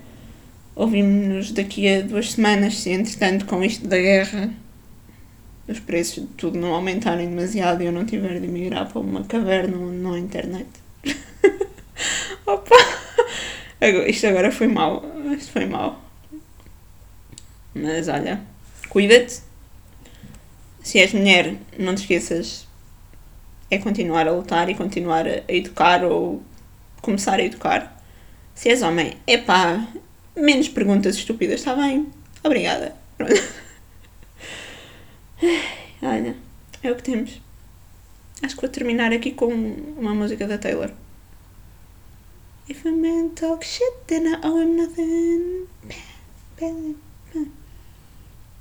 Ouvimos-nos 0.75 1.51
daqui 1.51 1.89
a 1.89 2.01
duas 2.01 2.33
semanas, 2.33 2.79
se 2.79 2.91
entretanto 2.91 3.45
com 3.45 3.63
isto 3.63 3.87
da 3.87 3.97
guerra 3.97 4.53
os 5.67 5.79
preços 5.79 6.23
de 6.23 6.29
tudo 6.29 6.59
não 6.59 6.73
aumentarem 6.73 7.29
demasiado 7.29 7.83
e 7.83 7.85
eu 7.85 7.91
não 7.91 8.05
tiver 8.05 8.39
de 8.39 8.47
migrar 8.47 8.87
para 8.87 8.99
uma 8.99 9.23
caverna 9.23 9.77
onde 9.77 10.05
há 10.05 10.19
internet. 10.19 10.67
Opa! 12.45 12.75
Isto 14.07 14.27
agora 14.27 14.51
foi 14.51 14.67
mal. 14.67 15.03
Isto 15.37 15.51
foi 15.51 15.65
mal. 15.65 16.01
Mas 17.73 18.07
olha, 18.07 18.41
cuida-te. 18.89 19.41
Se 20.81 20.99
és 20.99 21.13
mulher, 21.13 21.55
não 21.77 21.93
te 21.93 22.01
esqueças. 22.01 22.67
É 23.69 23.77
continuar 23.77 24.27
a 24.27 24.31
lutar 24.31 24.69
e 24.69 24.75
continuar 24.75 25.27
a 25.27 25.43
educar 25.47 26.03
ou 26.03 26.41
começar 27.01 27.39
a 27.39 27.43
educar. 27.43 28.01
Se 28.53 28.69
és 28.69 28.81
homem, 28.81 29.17
é 29.25 29.37
pá, 29.37 29.87
menos 30.35 30.67
perguntas 30.67 31.15
estúpidas, 31.15 31.59
está 31.59 31.75
bem? 31.75 32.07
Obrigada. 32.43 32.95
Olha, 36.01 36.35
é 36.83 36.91
o 36.91 36.95
que 36.95 37.03
temos. 37.03 37.41
Acho 38.41 38.55
que 38.55 38.61
vou 38.61 38.69
terminar 38.69 39.11
aqui 39.11 39.31
com 39.31 39.47
uma 39.47 40.15
música 40.15 40.47
da 40.47 40.57
Taylor. 40.57 40.91
If 42.69 42.85
a 42.85 42.91
man 42.91 43.29
talk 43.29 43.65
shit, 43.65 43.93
then 44.07 44.27
I 44.27 44.39
owe 44.43 44.61
him 44.61 44.77
nothing. 44.77 45.67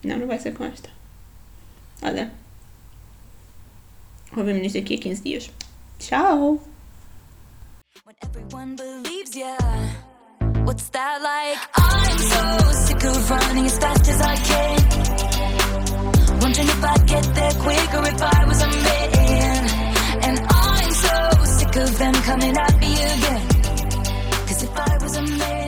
Não, 0.02 0.18
não 0.18 0.26
vai 0.26 0.38
ser 0.38 0.54
com 0.54 0.64
esta. 0.64 0.90
Olha. 2.02 2.32
Ouvimos 4.36 4.72
daqui 4.72 4.94
a 4.94 4.98
15 4.98 5.22
dias. 5.22 5.50
Tchau! 5.98 6.62
When 8.08 8.16
everyone 8.22 8.74
believes 8.74 9.36
ya, 9.36 9.54
what's 10.64 10.88
that 10.96 11.20
like? 11.20 11.58
I'm 11.76 12.18
so 12.18 12.72
sick 12.86 13.04
of 13.04 13.30
running 13.30 13.66
as 13.66 13.78
fast 13.78 14.08
as 14.08 14.20
I 14.22 14.36
can. 14.48 14.78
Wondering 16.40 16.68
if 16.68 16.84
I'd 16.84 17.06
get 17.06 17.24
there 17.34 17.52
quicker 17.60 18.02
if 18.08 18.22
I 18.22 18.44
was 18.46 18.62
a 18.62 18.68
man. 18.86 19.64
And 20.24 20.40
I'm 20.48 20.90
so 20.90 21.44
sick 21.58 21.76
of 21.76 21.98
them 21.98 22.14
coming 22.14 22.56
at 22.56 22.78
me 22.80 22.92
again. 22.94 23.48
Cause 24.46 24.62
if 24.62 24.74
I 24.74 24.98
was 25.02 25.16
a 25.18 25.22
man. 25.22 25.67